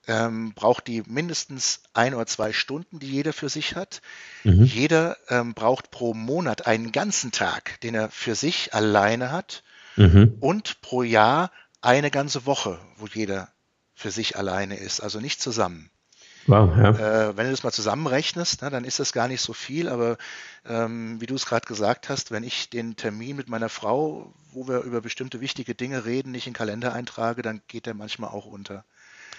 ähm, 0.08 0.54
braucht 0.56 0.88
die 0.88 1.04
mindestens 1.06 1.82
ein 1.94 2.16
oder 2.16 2.26
zwei 2.26 2.52
Stunden, 2.52 2.98
die 2.98 3.12
jeder 3.12 3.34
für 3.34 3.50
sich 3.50 3.76
hat. 3.76 4.02
Mhm. 4.44 4.64
Jeder 4.64 5.18
ähm, 5.30 5.54
braucht 5.54 5.92
pro 5.92 6.16
Monat 6.16 6.66
einen 6.66 6.92
ganzen 6.92 7.32
Tag, 7.32 7.80
den 7.82 7.94
er 7.94 8.10
für 8.10 8.34
sich 8.34 8.74
alleine 8.74 9.32
hat. 9.32 9.64
Mhm. 9.98 10.38
Und 10.40 10.82
pro 10.82 11.04
Jahr 11.04 11.52
eine 11.82 12.10
ganze 12.10 12.46
Woche, 12.48 12.80
wo 12.98 13.06
jeder 13.06 13.50
für 13.98 14.12
sich 14.12 14.38
alleine 14.38 14.78
ist, 14.78 15.02
also 15.02 15.20
nicht 15.20 15.42
zusammen. 15.42 15.90
Wow, 16.46 16.78
ja. 16.78 16.92
äh, 16.92 17.36
wenn 17.36 17.46
du 17.46 17.52
das 17.52 17.64
mal 17.64 17.72
zusammenrechnest, 17.72 18.60
na, 18.62 18.70
dann 18.70 18.86
ist 18.86 19.00
das 19.00 19.12
gar 19.12 19.28
nicht 19.28 19.42
so 19.42 19.54
viel, 19.54 19.90
aber 19.90 20.18
ähm, 20.66 21.20
wie 21.20 21.26
du 21.26 21.34
es 21.34 21.48
gerade 21.48 21.66
gesagt 21.66 22.08
hast, 22.08 22.30
wenn 22.32 22.44
ich 22.44 22.70
den 22.70 22.96
Termin 22.96 23.36
mit 23.36 23.50
meiner 23.50 23.70
Frau, 23.70 24.34
wo 24.54 24.68
wir 24.68 24.82
über 24.82 25.02
bestimmte 25.02 25.42
wichtige 25.42 25.74
Dinge 25.74 26.06
reden, 26.06 26.32
nicht 26.32 26.46
in 26.46 26.54
den 26.54 26.58
Kalender 26.58 26.94
eintrage, 26.94 27.42
dann 27.42 27.62
geht 27.68 27.88
der 27.88 27.96
manchmal 27.96 28.30
auch 28.30 28.46
unter. 28.46 28.86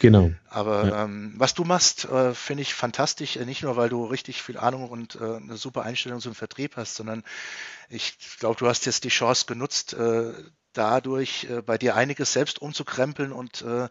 Genau. 0.00 0.32
Aber 0.50 0.86
ja. 0.88 1.04
ähm, 1.04 1.34
was 1.36 1.54
du 1.54 1.64
machst, 1.64 2.04
äh, 2.04 2.34
finde 2.34 2.62
ich 2.62 2.74
fantastisch. 2.74 3.36
Äh, 3.36 3.46
nicht 3.46 3.62
nur, 3.62 3.76
weil 3.76 3.88
du 3.88 4.04
richtig 4.04 4.42
viel 4.42 4.58
Ahnung 4.58 4.88
und 4.88 5.14
äh, 5.16 5.36
eine 5.36 5.56
super 5.56 5.82
Einstellung 5.82 6.20
zum 6.20 6.34
Vertrieb 6.34 6.76
hast, 6.76 6.96
sondern 6.96 7.22
ich 7.88 8.18
glaube, 8.38 8.56
du 8.58 8.66
hast 8.66 8.86
jetzt 8.86 9.04
die 9.04 9.08
Chance 9.08 9.46
genutzt, 9.46 9.94
äh, 9.94 10.32
dadurch 10.78 11.44
äh, 11.50 11.60
bei 11.60 11.76
dir 11.76 11.96
einiges 11.96 12.32
selbst 12.32 12.62
umzukrempeln 12.62 13.32
und 13.32 13.62
äh, 13.62 13.88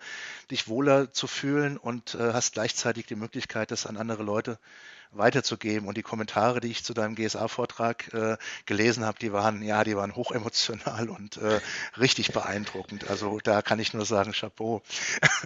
dich 0.50 0.68
wohler 0.68 1.12
zu 1.12 1.28
fühlen 1.28 1.78
und 1.78 2.16
äh, 2.16 2.34
hast 2.34 2.54
gleichzeitig 2.54 3.06
die 3.06 3.16
Möglichkeit, 3.16 3.72
das 3.72 3.86
an 3.86 3.98
andere 3.98 4.24
Leute 4.24 4.58
weiterzugeben. 5.12 5.88
Und 5.88 5.98
die 5.98 6.04
Kommentare, 6.04 6.60
die 6.60 6.70
ich 6.70 6.84
zu 6.84 6.94
deinem 6.94 7.16
GSA-Vortrag 7.16 8.14
äh, 8.14 8.38
gelesen 8.66 9.06
habe, 9.06 9.18
die 9.20 9.32
waren, 9.34 9.62
ja, 9.62 9.84
die 9.84 9.96
waren 9.96 10.16
hochemotional 10.16 11.10
und 11.10 11.38
äh, 11.38 11.60
richtig 12.00 12.34
beeindruckend. 12.34 13.10
Also 13.10 13.40
da 13.44 13.62
kann 13.62 13.80
ich 13.80 13.94
nur 13.94 14.06
sagen, 14.06 14.32
Chapeau. 14.34 14.82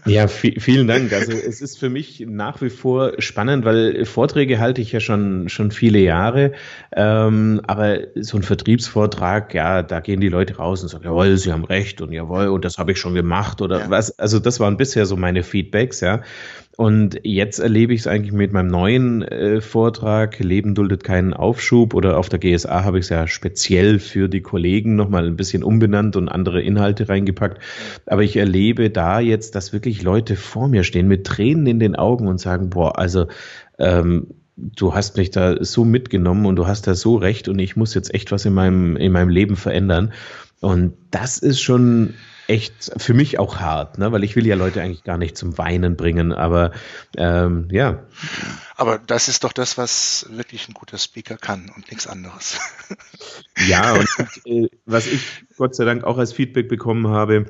Ja, 0.05 0.27
vielen 0.27 0.87
Dank. 0.87 1.13
Also 1.13 1.31
es 1.31 1.61
ist 1.61 1.77
für 1.77 1.89
mich 1.89 2.25
nach 2.27 2.61
wie 2.61 2.69
vor 2.69 3.13
spannend, 3.19 3.65
weil 3.65 4.05
Vorträge 4.05 4.59
halte 4.59 4.81
ich 4.81 4.91
ja 4.91 4.99
schon, 4.99 5.49
schon 5.49 5.71
viele 5.71 5.99
Jahre. 5.99 6.53
Ähm, 6.93 7.61
aber 7.67 7.99
so 8.15 8.37
ein 8.37 8.43
Vertriebsvortrag, 8.43 9.53
ja, 9.53 9.83
da 9.83 9.99
gehen 9.99 10.21
die 10.21 10.29
Leute 10.29 10.57
raus 10.57 10.81
und 10.81 10.89
sagen, 10.89 11.03
jawohl, 11.03 11.37
sie 11.37 11.51
haben 11.51 11.65
recht 11.65 12.01
und 12.01 12.11
jawohl, 12.11 12.47
und 12.47 12.65
das 12.65 12.77
habe 12.77 12.91
ich 12.91 12.99
schon 12.99 13.13
gemacht 13.13 13.61
oder 13.61 13.79
ja. 13.79 13.89
was. 13.89 14.17
Also 14.17 14.39
das 14.39 14.59
waren 14.59 14.77
bisher 14.77 15.05
so 15.05 15.15
meine 15.15 15.43
Feedbacks, 15.43 16.01
ja. 16.01 16.21
Und 16.81 17.19
jetzt 17.21 17.59
erlebe 17.59 17.93
ich 17.93 17.99
es 17.99 18.07
eigentlich 18.07 18.31
mit 18.31 18.53
meinem 18.53 18.69
neuen 18.69 19.21
äh, 19.21 19.61
Vortrag, 19.61 20.39
Leben 20.39 20.73
duldet 20.73 21.03
keinen 21.03 21.31
Aufschub 21.31 21.93
oder 21.93 22.17
auf 22.17 22.27
der 22.27 22.39
GSA 22.39 22.83
habe 22.83 22.97
ich 22.97 23.05
es 23.05 23.09
ja 23.09 23.27
speziell 23.27 23.99
für 23.99 24.27
die 24.27 24.41
Kollegen 24.41 24.95
nochmal 24.95 25.27
ein 25.27 25.35
bisschen 25.35 25.63
umbenannt 25.63 26.15
und 26.15 26.27
andere 26.27 26.59
Inhalte 26.59 27.07
reingepackt. 27.07 27.61
Aber 28.07 28.23
ich 28.23 28.35
erlebe 28.35 28.89
da 28.89 29.19
jetzt, 29.19 29.53
dass 29.53 29.73
wirklich 29.73 30.01
Leute 30.01 30.35
vor 30.35 30.69
mir 30.69 30.83
stehen 30.83 31.07
mit 31.07 31.27
Tränen 31.27 31.67
in 31.67 31.77
den 31.77 31.95
Augen 31.95 32.27
und 32.27 32.39
sagen, 32.39 32.71
boah, 32.71 32.97
also 32.97 33.27
ähm, 33.77 34.29
du 34.55 34.95
hast 34.95 35.17
mich 35.17 35.29
da 35.29 35.63
so 35.63 35.85
mitgenommen 35.85 36.47
und 36.47 36.55
du 36.55 36.65
hast 36.65 36.87
da 36.87 36.95
so 36.95 37.15
recht 37.15 37.47
und 37.47 37.59
ich 37.59 37.75
muss 37.75 37.93
jetzt 37.93 38.11
echt 38.11 38.31
was 38.31 38.43
in 38.45 38.55
meinem, 38.55 38.97
in 38.97 39.11
meinem 39.11 39.29
Leben 39.29 39.55
verändern. 39.55 40.13
Und 40.61 40.93
das 41.11 41.37
ist 41.37 41.61
schon 41.61 42.15
echt 42.47 42.91
für 42.97 43.13
mich 43.13 43.39
auch 43.39 43.57
hart, 43.57 43.97
ne? 43.97 44.11
weil 44.11 44.23
ich 44.23 44.35
will 44.35 44.45
ja 44.45 44.55
Leute 44.55 44.81
eigentlich 44.81 45.03
gar 45.03 45.17
nicht 45.17 45.37
zum 45.37 45.57
Weinen 45.57 45.95
bringen, 45.95 46.33
aber 46.33 46.71
ähm, 47.17 47.67
ja. 47.71 48.03
Aber 48.75 48.97
das 48.99 49.27
ist 49.27 49.43
doch 49.43 49.53
das, 49.53 49.77
was 49.77 50.27
wirklich 50.29 50.67
ein 50.67 50.73
guter 50.73 50.97
Speaker 50.97 51.37
kann 51.37 51.71
und 51.75 51.89
nichts 51.89 52.07
anderes. 52.07 52.59
Ja, 53.67 53.93
und 53.93 54.07
äh, 54.45 54.69
was 54.85 55.07
ich 55.07 55.43
Gott 55.57 55.75
sei 55.75 55.85
Dank 55.85 56.03
auch 56.03 56.17
als 56.17 56.33
Feedback 56.33 56.67
bekommen 56.67 57.07
habe, 57.07 57.45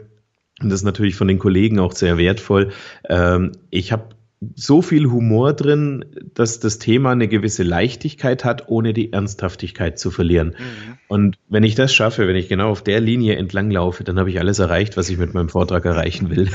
und 0.62 0.70
das 0.70 0.82
ist 0.82 0.86
natürlich 0.86 1.16
von 1.16 1.28
den 1.28 1.40
Kollegen 1.40 1.80
auch 1.80 1.94
sehr 1.94 2.18
wertvoll, 2.18 2.74
ähm, 3.08 3.54
ich 3.70 3.92
habe 3.92 4.10
so 4.56 4.82
viel 4.82 5.06
Humor 5.06 5.54
drin, 5.54 6.06
dass 6.34 6.60
das 6.60 6.80
Thema 6.80 7.12
eine 7.12 7.28
gewisse 7.28 7.62
Leichtigkeit 7.62 8.44
hat, 8.44 8.70
ohne 8.70 8.92
die 8.94 9.14
Ernsthaftigkeit 9.14 10.00
zu 10.00 10.10
verlieren. 10.10 10.56
Mhm. 10.58 10.98
Und 11.08 11.38
wenn 11.48 11.64
ich 11.64 11.76
das 11.76 11.94
schaffe, 11.94 12.28
wenn 12.28 12.36
ich 12.36 12.50
genau 12.50 12.72
auf 12.72 12.84
der 12.84 13.00
Linie 13.00 13.36
entlang 13.36 13.70
laufe, 13.70 14.04
dann 14.04 14.18
habe 14.18 14.32
ich 14.32 14.40
alles 14.40 14.58
erreicht, 14.58 14.98
was 14.98 15.10
ich 15.10 15.18
mit 15.18 15.34
meinem 15.34 15.50
Vortrag 15.50 15.86
erreichen 15.86 16.32
will. 16.32 16.50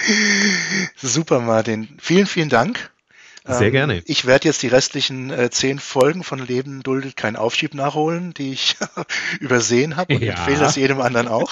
Super, 0.96 1.40
Martin. 1.40 1.88
Vielen, 1.98 2.26
vielen 2.26 2.50
Dank. 2.50 2.90
Sehr 3.46 3.68
ähm, 3.68 3.72
gerne. 3.72 4.02
Ich 4.04 4.26
werde 4.26 4.46
jetzt 4.46 4.62
die 4.62 4.68
restlichen 4.68 5.30
äh, 5.30 5.48
zehn 5.48 5.78
Folgen 5.78 6.22
von 6.22 6.44
Leben 6.44 6.82
duldet 6.82 7.16
kein 7.16 7.36
Aufschieb 7.36 7.74
nachholen, 7.74 8.34
die 8.34 8.52
ich 8.52 8.76
übersehen 9.40 9.96
habe 9.96 10.14
und 10.14 10.22
ja. 10.22 10.34
empfehle 10.34 10.58
das 10.58 10.76
jedem 10.76 11.00
anderen 11.00 11.28
auch. 11.28 11.50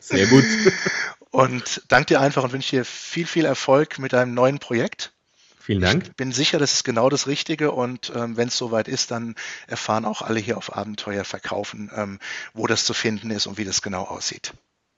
Sehr 0.00 0.26
gut. 0.26 0.44
Und 1.34 1.82
danke 1.88 2.06
dir 2.06 2.20
einfach 2.20 2.44
und 2.44 2.52
wünsche 2.52 2.76
dir 2.76 2.84
viel, 2.84 3.26
viel 3.26 3.44
Erfolg 3.44 3.98
mit 3.98 4.12
deinem 4.12 4.34
neuen 4.34 4.60
Projekt. 4.60 5.12
Vielen 5.58 5.80
Dank. 5.80 6.04
Ich 6.04 6.14
bin 6.14 6.30
sicher, 6.30 6.60
das 6.60 6.74
ist 6.74 6.84
genau 6.84 7.08
das 7.08 7.26
Richtige 7.26 7.72
und 7.72 8.12
ähm, 8.14 8.36
wenn 8.36 8.46
es 8.46 8.56
soweit 8.56 8.86
ist, 8.86 9.10
dann 9.10 9.34
erfahren 9.66 10.04
auch 10.04 10.22
alle 10.22 10.38
hier 10.38 10.56
auf 10.56 10.76
Abenteuer 10.76 11.24
verkaufen, 11.24 11.90
ähm, 11.92 12.20
wo 12.52 12.68
das 12.68 12.84
zu 12.84 12.94
finden 12.94 13.32
ist 13.32 13.48
und 13.48 13.58
wie 13.58 13.64
das 13.64 13.82
genau 13.82 14.04
aussieht. 14.04 14.52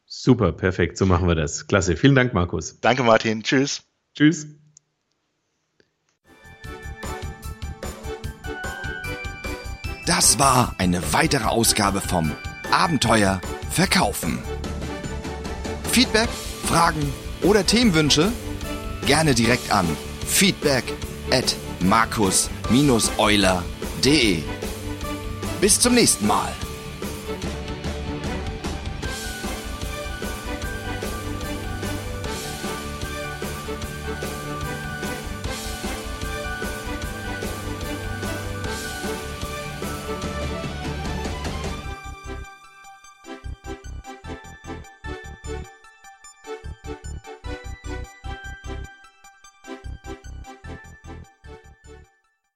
Super, 0.04 0.52
perfekt, 0.52 0.98
so 0.98 1.06
machen 1.06 1.26
wir 1.26 1.36
das. 1.36 1.68
Klasse. 1.68 1.96
Vielen 1.96 2.14
Dank, 2.14 2.34
Markus. 2.34 2.80
Danke, 2.80 3.02
Martin. 3.02 3.42
Tschüss. 3.42 3.84
Tschüss. 4.14 4.46
Das 10.04 10.38
war 10.38 10.74
eine 10.76 11.14
weitere 11.14 11.44
Ausgabe 11.44 12.02
vom 12.02 12.30
Abenteuer 12.70 13.40
Verkaufen. 13.70 14.38
Feedback, 15.96 16.28
Fragen 16.66 17.10
oder 17.40 17.64
Themenwünsche? 17.64 18.30
Gerne 19.06 19.34
direkt 19.34 19.72
an 19.72 19.86
feedback 20.26 20.84
at 21.30 21.56
markus-euler.de. 21.80 24.42
Bis 25.58 25.80
zum 25.80 25.94
nächsten 25.94 26.26
Mal. 26.26 26.52